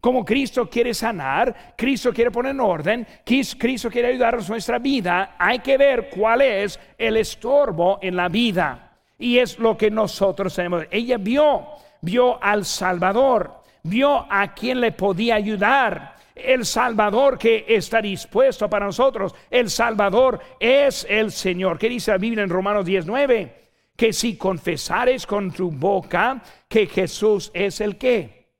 Como 0.00 0.22
Cristo 0.22 0.68
quiere 0.68 0.92
sanar, 0.92 1.74
Cristo 1.76 2.12
quiere 2.12 2.30
poner 2.30 2.52
en 2.52 2.60
orden, 2.60 3.06
Cristo 3.24 3.90
quiere 3.90 4.08
ayudarnos 4.08 4.50
nuestra 4.50 4.78
vida, 4.78 5.34
hay 5.38 5.60
que 5.60 5.78
ver 5.78 6.10
cuál 6.10 6.42
es 6.42 6.78
el 6.98 7.16
estorbo 7.16 7.98
en 8.02 8.14
la 8.14 8.28
vida. 8.28 8.98
Y 9.18 9.38
es 9.38 9.58
lo 9.58 9.78
que 9.78 9.90
nosotros 9.90 10.54
tenemos. 10.54 10.84
Ella 10.90 11.16
vio, 11.16 11.68
vio 12.02 12.42
al 12.42 12.66
Salvador, 12.66 13.62
vio 13.82 14.26
a 14.28 14.52
quien 14.52 14.80
le 14.82 14.92
podía 14.92 15.36
ayudar. 15.36 16.16
El 16.34 16.66
Salvador 16.66 17.38
que 17.38 17.64
está 17.68 18.02
dispuesto 18.02 18.68
para 18.68 18.86
nosotros. 18.86 19.34
El 19.48 19.70
Salvador 19.70 20.40
es 20.58 21.06
el 21.08 21.30
Señor. 21.30 21.78
¿Qué 21.78 21.88
dice 21.88 22.10
la 22.10 22.18
Biblia 22.18 22.42
en 22.42 22.50
Romanos 22.50 22.84
19? 22.84 23.70
Que 23.94 24.12
si 24.12 24.36
confesares 24.36 25.26
con 25.26 25.52
tu 25.52 25.70
boca 25.70 26.42
que 26.68 26.86
Jesús 26.86 27.50
es 27.54 27.80
el 27.80 27.96
que. 27.96 28.50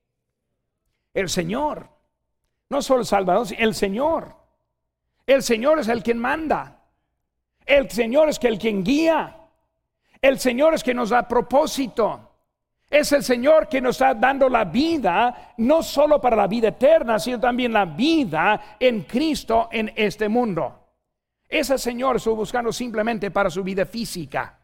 El 1.13 1.29
Señor. 1.29 1.89
No 2.71 2.81
solo 2.81 3.01
el 3.01 3.07
Salvador, 3.07 3.49
el 3.59 3.75
Señor. 3.75 4.37
El 5.27 5.43
Señor 5.43 5.81
es 5.81 5.89
el 5.89 6.03
quien 6.03 6.19
manda. 6.19 6.85
El 7.67 7.91
Señor 7.91 8.29
es 8.29 8.39
el 8.43 8.59
quien 8.59 8.85
guía. 8.85 9.37
El 10.21 10.39
Señor 10.39 10.75
es 10.75 10.85
que 10.85 10.95
nos 10.95 11.11
da 11.11 11.27
propósito. 11.27 12.34
Es 12.95 13.11
el 13.11 13.25
Señor 13.25 13.67
que 13.67 13.81
nos 13.81 13.97
está 13.97 14.15
dando 14.15 14.49
la 14.49 14.67
vida, 14.67 15.55
no 15.57 15.83
solo 15.83 16.21
para 16.21 16.37
la 16.37 16.47
vida 16.47 16.69
eterna, 16.69 17.19
sino 17.19 17.41
también 17.41 17.73
la 17.73 17.87
vida 17.87 18.77
en 18.79 19.03
Cristo 19.03 19.69
en 19.73 19.93
este 19.97 20.29
mundo. 20.29 20.93
Ese 21.49 21.77
Señor 21.77 22.15
estuvo 22.15 22.37
buscando 22.37 22.73
simplemente 22.73 23.33
para 23.33 23.51
su 23.51 23.65
vida 23.65 23.85
física, 23.85 24.61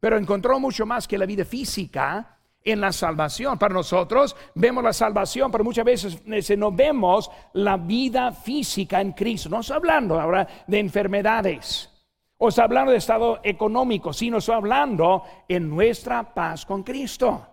pero 0.00 0.16
encontró 0.16 0.58
mucho 0.58 0.86
más 0.86 1.06
que 1.06 1.18
la 1.18 1.26
vida 1.26 1.44
física 1.44 2.38
en 2.64 2.80
la 2.80 2.92
salvación. 2.92 3.58
Para 3.58 3.74
nosotros 3.74 4.34
vemos 4.54 4.82
la 4.82 4.94
salvación, 4.94 5.52
pero 5.52 5.62
muchas 5.62 5.84
veces 5.84 6.56
no 6.56 6.72
vemos 6.72 7.30
la 7.52 7.76
vida 7.76 8.32
física 8.32 9.02
en 9.02 9.12
Cristo. 9.12 9.50
No 9.50 9.60
estoy 9.60 9.76
hablando 9.76 10.18
ahora 10.18 10.48
de 10.66 10.78
enfermedades 10.78 11.90
o 12.38 12.48
está 12.48 12.64
hablando 12.64 12.92
de 12.92 12.96
estado 12.96 13.40
económico, 13.42 14.14
sino 14.14 14.38
está 14.38 14.56
hablando 14.56 15.24
en 15.46 15.68
nuestra 15.68 16.32
paz 16.32 16.64
con 16.64 16.82
Cristo. 16.82 17.48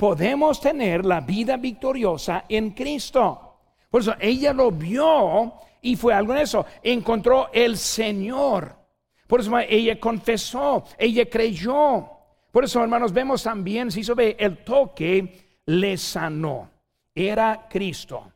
Podemos 0.00 0.60
tener 0.60 1.04
la 1.04 1.20
vida 1.20 1.58
victoriosa 1.58 2.46
en 2.48 2.70
Cristo. 2.70 3.58
Por 3.90 4.00
eso 4.00 4.14
ella 4.18 4.54
lo 4.54 4.70
vio 4.70 5.52
y 5.82 5.94
fue 5.94 6.14
algo 6.14 6.32
en 6.32 6.38
eso. 6.38 6.64
Encontró 6.82 7.50
el 7.52 7.76
Señor. 7.76 8.74
Por 9.26 9.40
eso 9.40 9.56
ella 9.58 10.00
confesó, 10.00 10.84
ella 10.98 11.28
creyó. 11.28 12.08
Por 12.50 12.64
eso, 12.64 12.82
hermanos, 12.82 13.12
vemos 13.12 13.42
también, 13.42 13.90
si 13.92 14.02
se 14.02 14.14
ve, 14.14 14.36
el 14.38 14.64
toque 14.64 15.60
le 15.66 15.96
sanó. 15.98 16.70
Era 17.14 17.68
Cristo. 17.68 18.32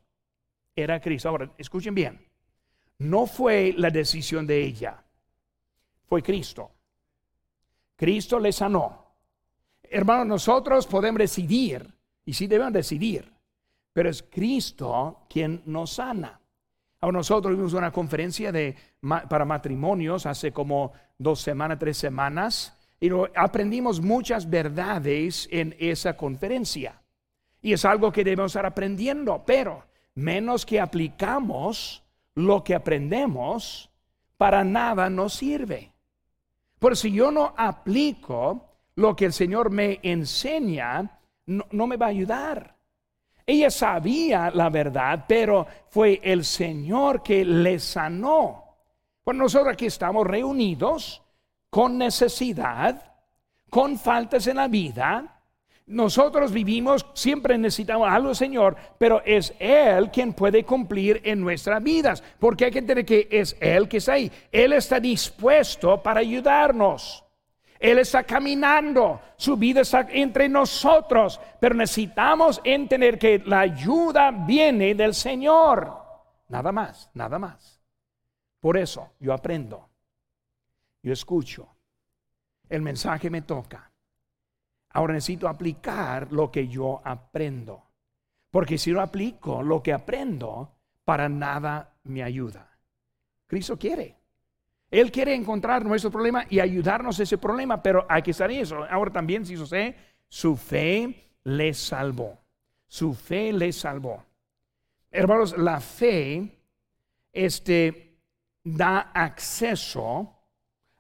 Era 0.76 1.00
Cristo. 1.00 1.30
Ahora, 1.30 1.50
escuchen 1.56 1.94
bien. 1.94 2.24
No 2.98 3.26
fue 3.26 3.74
la 3.76 3.88
decisión 3.90 4.46
de 4.46 4.62
ella 4.62 5.04
fue 6.06 6.22
Cristo. 6.22 6.70
Cristo 7.96 8.38
le 8.38 8.52
sanó. 8.52 9.03
Hermanos, 9.94 10.26
nosotros 10.26 10.88
podemos 10.88 11.20
decidir, 11.20 11.88
y 12.24 12.32
sí 12.32 12.48
debemos 12.48 12.72
decidir, 12.72 13.32
pero 13.92 14.10
es 14.10 14.24
Cristo 14.24 15.20
quien 15.30 15.62
nos 15.66 15.92
sana. 15.92 16.40
Ahora 17.00 17.18
nosotros 17.18 17.54
tuvimos 17.54 17.74
una 17.74 17.92
conferencia 17.92 18.50
de, 18.50 18.74
para 19.28 19.44
matrimonios 19.44 20.26
hace 20.26 20.50
como 20.50 20.92
dos 21.16 21.40
semanas, 21.40 21.78
tres 21.78 21.96
semanas, 21.96 22.76
y 22.98 23.08
aprendimos 23.36 24.00
muchas 24.00 24.50
verdades 24.50 25.46
en 25.52 25.76
esa 25.78 26.16
conferencia. 26.16 27.00
Y 27.62 27.72
es 27.72 27.84
algo 27.84 28.10
que 28.10 28.24
debemos 28.24 28.50
estar 28.50 28.66
aprendiendo, 28.66 29.44
pero 29.46 29.84
menos 30.16 30.66
que 30.66 30.80
aplicamos 30.80 32.02
lo 32.34 32.64
que 32.64 32.74
aprendemos, 32.74 33.90
para 34.38 34.64
nada 34.64 35.08
nos 35.08 35.34
sirve. 35.34 35.92
Por 36.80 36.96
si 36.96 37.12
yo 37.12 37.30
no 37.30 37.54
aplico 37.56 38.73
lo 38.96 39.16
que 39.16 39.26
el 39.26 39.32
Señor 39.32 39.70
me 39.70 40.00
enseña, 40.02 41.18
no, 41.46 41.86
me 41.86 41.96
va 41.96 42.06
a 42.06 42.10
ayudar. 42.10 42.76
Ella 43.46 43.70
sabía 43.70 44.50
la 44.50 44.70
verdad, 44.70 45.24
pero 45.28 45.66
fue 45.90 46.20
el 46.22 46.44
Señor 46.44 47.22
que 47.22 47.44
le 47.44 47.78
sanó. 47.78 48.76
Bueno, 49.24 49.44
nosotros 49.44 49.72
aquí 49.72 49.86
estamos 49.86 50.26
reunidos 50.26 51.22
con 51.70 51.98
necesidad, 51.98 53.12
con 53.68 53.98
faltas 53.98 54.46
en 54.46 54.56
la 54.56 54.68
vida, 54.68 55.34
nosotros 55.86 56.50
vivimos, 56.50 57.04
siempre 57.12 57.58
necesitamos 57.58 58.08
algo, 58.08 58.34
Señor, 58.34 58.74
pero 58.96 59.22
es 59.24 59.52
Él 59.58 60.10
quien 60.10 60.32
puede 60.32 60.64
cumplir 60.64 61.20
en 61.24 61.40
nuestras 61.40 61.82
vidas, 61.82 62.22
porque 62.38 62.64
hay 62.64 62.70
que 62.70 62.78
entender 62.78 63.04
que 63.04 63.28
es 63.30 63.54
Él 63.60 63.86
que 63.86 63.98
está 63.98 64.14
ahí. 64.14 64.32
Él 64.50 64.72
está 64.72 64.98
dispuesto 64.98 66.02
para 66.02 66.20
ayudarnos. 66.20 67.23
Él 67.78 67.98
está 67.98 68.24
caminando, 68.24 69.20
su 69.36 69.56
vida 69.56 69.82
está 69.82 70.06
entre 70.10 70.48
nosotros, 70.48 71.40
pero 71.60 71.74
necesitamos 71.74 72.60
entender 72.64 73.18
que 73.18 73.40
la 73.44 73.60
ayuda 73.60 74.30
viene 74.30 74.94
del 74.94 75.14
Señor. 75.14 75.92
Nada 76.48 76.72
más, 76.72 77.10
nada 77.14 77.38
más. 77.38 77.80
Por 78.60 78.78
eso 78.78 79.12
yo 79.20 79.32
aprendo, 79.32 79.90
yo 81.02 81.12
escucho, 81.12 81.68
el 82.68 82.80
mensaje 82.80 83.28
me 83.28 83.42
toca 83.42 83.90
Ahora 84.94 85.12
necesito 85.12 85.48
aplicar 85.48 86.32
lo 86.32 86.50
que 86.50 86.68
yo 86.68 87.00
aprendo. 87.04 87.82
Porque 88.50 88.78
si 88.78 88.92
no 88.92 89.00
aplico 89.00 89.60
lo 89.62 89.82
que 89.82 89.92
aprendo, 89.92 90.76
para 91.04 91.28
nada 91.28 91.96
me 92.04 92.22
ayuda. 92.22 92.78
Cristo 93.46 93.76
quiere. 93.76 94.16
Él 94.94 95.10
quiere 95.10 95.34
encontrar 95.34 95.84
nuestro 95.84 96.08
problema 96.08 96.46
y 96.48 96.60
ayudarnos 96.60 97.18
a 97.18 97.24
ese 97.24 97.36
problema, 97.36 97.82
pero 97.82 98.06
hay 98.08 98.22
que 98.22 98.30
estar 98.30 98.48
en 98.48 98.60
eso. 98.60 98.84
Ahora 98.88 99.10
también, 99.10 99.44
si 99.44 99.56
sé, 99.66 99.96
su 100.28 100.56
fe 100.56 101.32
le 101.42 101.74
salvó. 101.74 102.38
Su 102.86 103.12
fe 103.12 103.52
le 103.52 103.72
salvó. 103.72 104.24
Hermanos, 105.10 105.58
la 105.58 105.80
fe 105.80 106.48
este, 107.32 108.18
da 108.62 109.10
acceso 109.12 110.32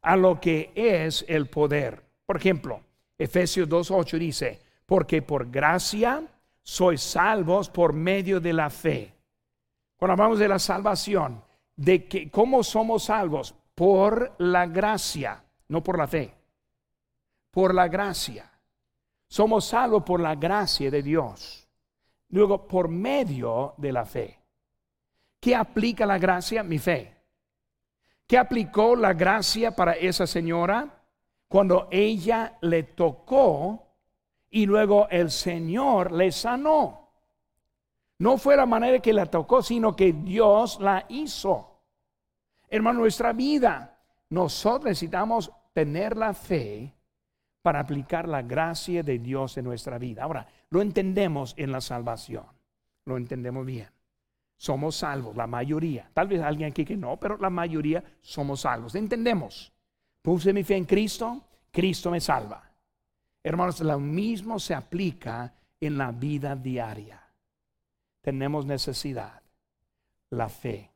a 0.02 0.16
lo 0.16 0.40
que 0.40 0.72
es 0.74 1.24
el 1.28 1.46
poder. 1.46 2.02
Por 2.26 2.38
ejemplo, 2.38 2.80
Efesios 3.16 3.68
2.8 3.68 4.18
dice, 4.18 4.60
porque 4.86 5.22
por 5.22 5.48
gracia 5.48 6.20
sois 6.64 7.00
salvos 7.00 7.70
por 7.70 7.92
medio 7.92 8.40
de 8.40 8.54
la 8.54 8.70
fe. 8.70 9.14
Cuando 9.96 10.14
hablamos 10.14 10.40
de 10.40 10.48
la 10.48 10.58
salvación, 10.58 11.44
de 11.76 12.08
que 12.08 12.28
cómo 12.28 12.64
somos 12.64 13.04
salvos 13.04 13.54
por 13.74 14.34
la 14.38 14.66
gracia, 14.66 15.44
no 15.68 15.82
por 15.82 15.98
la 15.98 16.06
fe. 16.06 16.34
Por 17.50 17.74
la 17.74 17.88
gracia. 17.88 18.50
Somos 19.28 19.66
salvos 19.66 20.02
por 20.02 20.20
la 20.20 20.34
gracia 20.34 20.90
de 20.90 21.02
Dios. 21.02 21.68
Luego, 22.28 22.66
por 22.66 22.88
medio 22.88 23.74
de 23.76 23.92
la 23.92 24.04
fe. 24.04 24.38
¿Qué 25.40 25.54
aplica 25.54 26.06
la 26.06 26.18
gracia? 26.18 26.62
Mi 26.62 26.78
fe. 26.78 27.14
¿Qué 28.26 28.38
aplicó 28.38 28.96
la 28.96 29.12
gracia 29.12 29.74
para 29.74 29.92
esa 29.92 30.26
señora? 30.26 31.04
cuando 31.54 31.86
ella 31.92 32.58
le 32.62 32.82
tocó 32.82 33.86
y 34.50 34.66
luego 34.66 35.06
el 35.08 35.30
Señor 35.30 36.10
le 36.10 36.32
sanó. 36.32 37.12
No 38.18 38.38
fue 38.38 38.56
la 38.56 38.66
manera 38.66 38.98
que 38.98 39.12
la 39.12 39.26
tocó, 39.26 39.62
sino 39.62 39.94
que 39.94 40.12
Dios 40.12 40.80
la 40.80 41.06
hizo. 41.08 41.73
Hermano, 42.74 42.98
nuestra 42.98 43.32
vida, 43.32 44.00
nosotros 44.30 44.86
necesitamos 44.86 45.48
tener 45.72 46.16
la 46.16 46.34
fe 46.34 46.92
para 47.62 47.78
aplicar 47.78 48.26
la 48.28 48.42
gracia 48.42 49.04
de 49.04 49.20
Dios 49.20 49.56
en 49.56 49.64
nuestra 49.64 49.96
vida. 49.96 50.24
Ahora, 50.24 50.44
lo 50.70 50.82
entendemos 50.82 51.54
en 51.56 51.70
la 51.70 51.80
salvación, 51.80 52.44
lo 53.04 53.16
entendemos 53.16 53.64
bien. 53.64 53.86
Somos 54.56 54.96
salvos, 54.96 55.36
la 55.36 55.46
mayoría. 55.46 56.10
Tal 56.12 56.26
vez 56.26 56.42
alguien 56.42 56.70
aquí 56.70 56.84
que 56.84 56.96
no, 56.96 57.16
pero 57.16 57.38
la 57.38 57.48
mayoría 57.48 58.02
somos 58.20 58.62
salvos. 58.62 58.96
Entendemos. 58.96 59.72
Puse 60.20 60.52
mi 60.52 60.64
fe 60.64 60.74
en 60.74 60.84
Cristo, 60.84 61.44
Cristo 61.70 62.10
me 62.10 62.20
salva. 62.20 62.68
Hermanos, 63.44 63.78
lo 63.82 64.00
mismo 64.00 64.58
se 64.58 64.74
aplica 64.74 65.54
en 65.78 65.96
la 65.96 66.10
vida 66.10 66.56
diaria. 66.56 67.22
Tenemos 68.20 68.66
necesidad, 68.66 69.40
la 70.30 70.48
fe. 70.48 70.93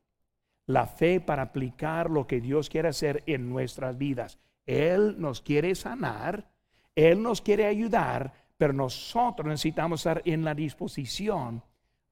La 0.69 0.85
fe 0.85 1.19
para 1.19 1.41
aplicar 1.41 2.11
lo 2.11 2.27
que 2.27 2.39
Dios 2.39 2.69
quiere 2.69 2.89
hacer 2.89 3.23
en 3.25 3.49
nuestras 3.49 3.97
vidas. 3.97 4.37
Él 4.67 5.15
nos 5.17 5.41
quiere 5.41 5.73
sanar, 5.73 6.47
Él 6.93 7.23
nos 7.23 7.41
quiere 7.41 7.65
ayudar, 7.65 8.31
pero 8.55 8.71
nosotros 8.71 9.47
necesitamos 9.47 10.01
estar 10.01 10.21
en 10.25 10.43
la 10.43 10.53
disposición 10.53 11.63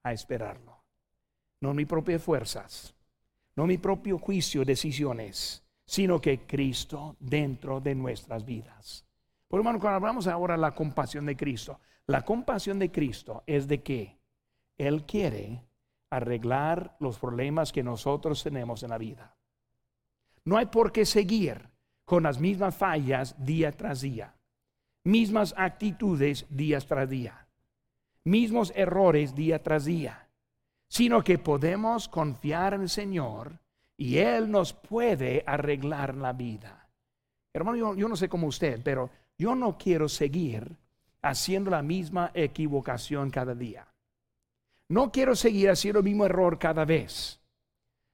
a 0.02 0.12
esperarlo. 0.12 0.82
No 1.60 1.72
mis 1.72 1.86
propias 1.86 2.20
fuerzas, 2.20 2.96
no 3.54 3.64
mi 3.64 3.78
propio 3.78 4.18
juicio, 4.18 4.64
decisiones, 4.64 5.62
sino 5.84 6.20
que 6.20 6.40
Cristo 6.40 7.14
dentro 7.20 7.80
de 7.80 7.94
nuestras 7.94 8.44
vidas. 8.44 9.06
Por 9.46 9.60
hermano, 9.60 9.78
cuando 9.78 9.98
hablamos 9.98 10.26
ahora 10.26 10.54
de 10.54 10.62
la 10.62 10.74
compasión 10.74 11.26
de 11.26 11.36
Cristo, 11.36 11.78
la 12.08 12.22
compasión 12.24 12.80
de 12.80 12.90
Cristo 12.90 13.44
es 13.46 13.68
de 13.68 13.84
que 13.84 14.18
Él 14.76 15.04
quiere 15.04 15.67
arreglar 16.10 16.96
los 17.00 17.18
problemas 17.18 17.72
que 17.72 17.82
nosotros 17.82 18.42
tenemos 18.42 18.82
en 18.82 18.90
la 18.90 18.98
vida. 18.98 19.36
No 20.44 20.56
hay 20.56 20.66
por 20.66 20.92
qué 20.92 21.04
seguir 21.04 21.68
con 22.04 22.22
las 22.22 22.40
mismas 22.40 22.76
fallas 22.76 23.34
día 23.44 23.72
tras 23.72 24.00
día, 24.00 24.34
mismas 25.04 25.54
actitudes 25.56 26.46
día 26.48 26.80
tras 26.80 27.08
día, 27.10 27.46
mismos 28.24 28.72
errores 28.74 29.34
día 29.34 29.62
tras 29.62 29.84
día, 29.84 30.28
sino 30.88 31.22
que 31.22 31.38
podemos 31.38 32.08
confiar 32.08 32.74
en 32.74 32.82
el 32.82 32.88
Señor 32.88 33.60
y 33.96 34.18
Él 34.18 34.50
nos 34.50 34.72
puede 34.72 35.44
arreglar 35.46 36.14
la 36.14 36.32
vida. 36.32 36.88
Hermano, 37.52 37.76
yo, 37.76 37.94
yo 37.94 38.08
no 38.08 38.16
sé 38.16 38.28
cómo 38.28 38.46
usted, 38.46 38.80
pero 38.82 39.10
yo 39.36 39.54
no 39.54 39.76
quiero 39.76 40.08
seguir 40.08 40.78
haciendo 41.20 41.70
la 41.70 41.82
misma 41.82 42.30
equivocación 42.32 43.30
cada 43.30 43.54
día. 43.54 43.86
No 44.88 45.12
quiero 45.12 45.36
seguir 45.36 45.68
haciendo 45.70 45.98
el 45.98 46.04
mismo 46.04 46.24
error 46.24 46.58
cada 46.58 46.84
vez. 46.84 47.40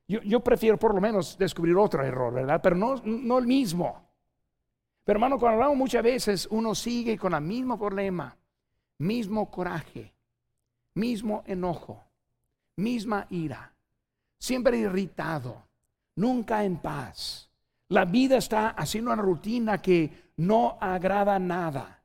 Yo, 0.07 0.41
prefiero 0.41 0.79
por 0.79 0.95
lo 0.95 1.01
menos 1.01 1.39
descubrir 1.39 1.77
otro 1.77 2.03
error, 2.03 2.35
¿verdad? 2.35 2.61
Pero 2.62 2.77
no, 2.77 2.97
no 3.05 3.39
el 3.39 3.47
mismo. 3.47 4.07
Pero 5.05 5.16
hermano, 5.16 5.39
cuando 5.39 5.57
hablamos 5.57 5.79
muchas 5.79 6.03
veces, 6.03 6.49
uno 6.51 6.75
sigue 6.75 7.16
con 7.16 7.33
el 7.33 7.41
mismo 7.41 7.79
problema, 7.79 8.37
mismo 8.99 9.51
coraje, 9.51 10.12
mismo 10.95 11.43
enojo, 11.47 12.03
misma 12.77 13.27
ira, 13.31 13.72
siempre 14.39 14.77
irritado, 14.77 15.62
nunca 16.16 16.64
en 16.64 16.77
paz. 16.77 17.51
La 17.89 18.05
vida 18.05 18.37
está 18.37 18.70
haciendo 18.70 19.12
una 19.12 19.22
rutina 19.22 19.81
que 19.81 20.33
no 20.37 20.77
agrada 20.81 21.39
nada. 21.39 22.03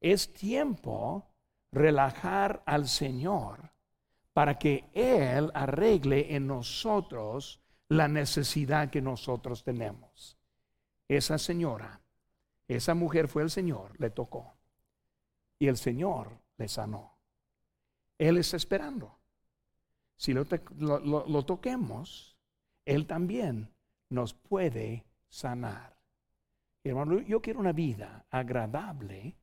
Es 0.00 0.32
tiempo 0.32 1.26
relajar 1.72 2.62
al 2.64 2.88
Señor 2.88 3.73
para 4.34 4.58
que 4.58 4.90
Él 4.92 5.50
arregle 5.54 6.34
en 6.34 6.46
nosotros 6.48 7.60
la 7.88 8.08
necesidad 8.08 8.90
que 8.90 9.00
nosotros 9.00 9.62
tenemos. 9.62 10.36
Esa 11.08 11.38
señora, 11.38 12.02
esa 12.66 12.94
mujer 12.94 13.28
fue 13.28 13.42
el 13.42 13.50
Señor, 13.50 13.98
le 13.98 14.10
tocó. 14.10 14.56
Y 15.58 15.68
el 15.68 15.76
Señor 15.76 16.40
le 16.58 16.68
sanó. 16.68 17.16
Él 18.18 18.36
está 18.38 18.56
esperando. 18.56 19.18
Si 20.16 20.32
lo, 20.32 20.44
toquemos, 21.44 22.36
Él 22.84 23.06
también 23.06 23.72
nos 24.08 24.34
puede 24.34 25.04
sanar. 25.28 25.96
hermano, 26.82 27.20
yo 27.20 27.40
quiero 27.40 27.60
una 27.60 27.72
vida 27.72 28.26
agradable, 28.30 29.36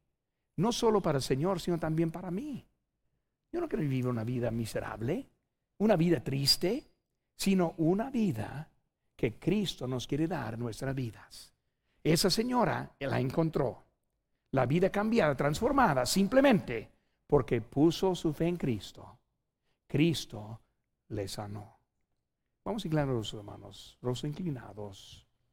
no 0.58 0.72
solo 0.72 1.02
para 1.02 1.20
el 1.20 1.24
Señor, 1.24 1.62
sino 1.62 1.80
también 1.80 2.12
para 2.12 2.30
mí. 2.30 2.68
Yo 3.52 3.60
no 3.60 3.68
quiero 3.68 3.82
vivir 3.82 4.08
una 4.08 4.24
vida 4.24 4.50
miserable, 4.52 5.28
una 5.80 5.96
vida 5.96 6.24
triste, 6.24 6.92
sino 7.36 7.74
una 7.78 8.10
vida 8.10 8.70
que 9.16 9.38
Cristo 9.38 9.88
nos 9.88 10.08
quiere 10.08 10.28
dar 10.28 10.58
nuestras 10.58 10.96
vidas. 10.96 11.54
Esa 12.04 12.30
señora 12.30 12.96
la 13.00 13.20
encontró. 13.20 13.84
La 14.52 14.66
vida 14.66 14.90
cambiada, 14.90 15.36
transformada, 15.36 16.06
simplemente 16.06 16.92
porque 17.28 17.62
puso 17.62 18.16
su 18.16 18.34
fe 18.34 18.48
en 18.48 18.58
Cristo. 18.58 19.20
Cristo 19.88 20.62
le 21.10 21.28
sanó. 21.28 21.78
Vamos 22.64 22.84
a 22.84 22.88
inclinar 22.88 23.08
los 23.08 23.34
hermanos, 23.34 23.98
los 24.02 24.24
inclinados. 24.24 25.26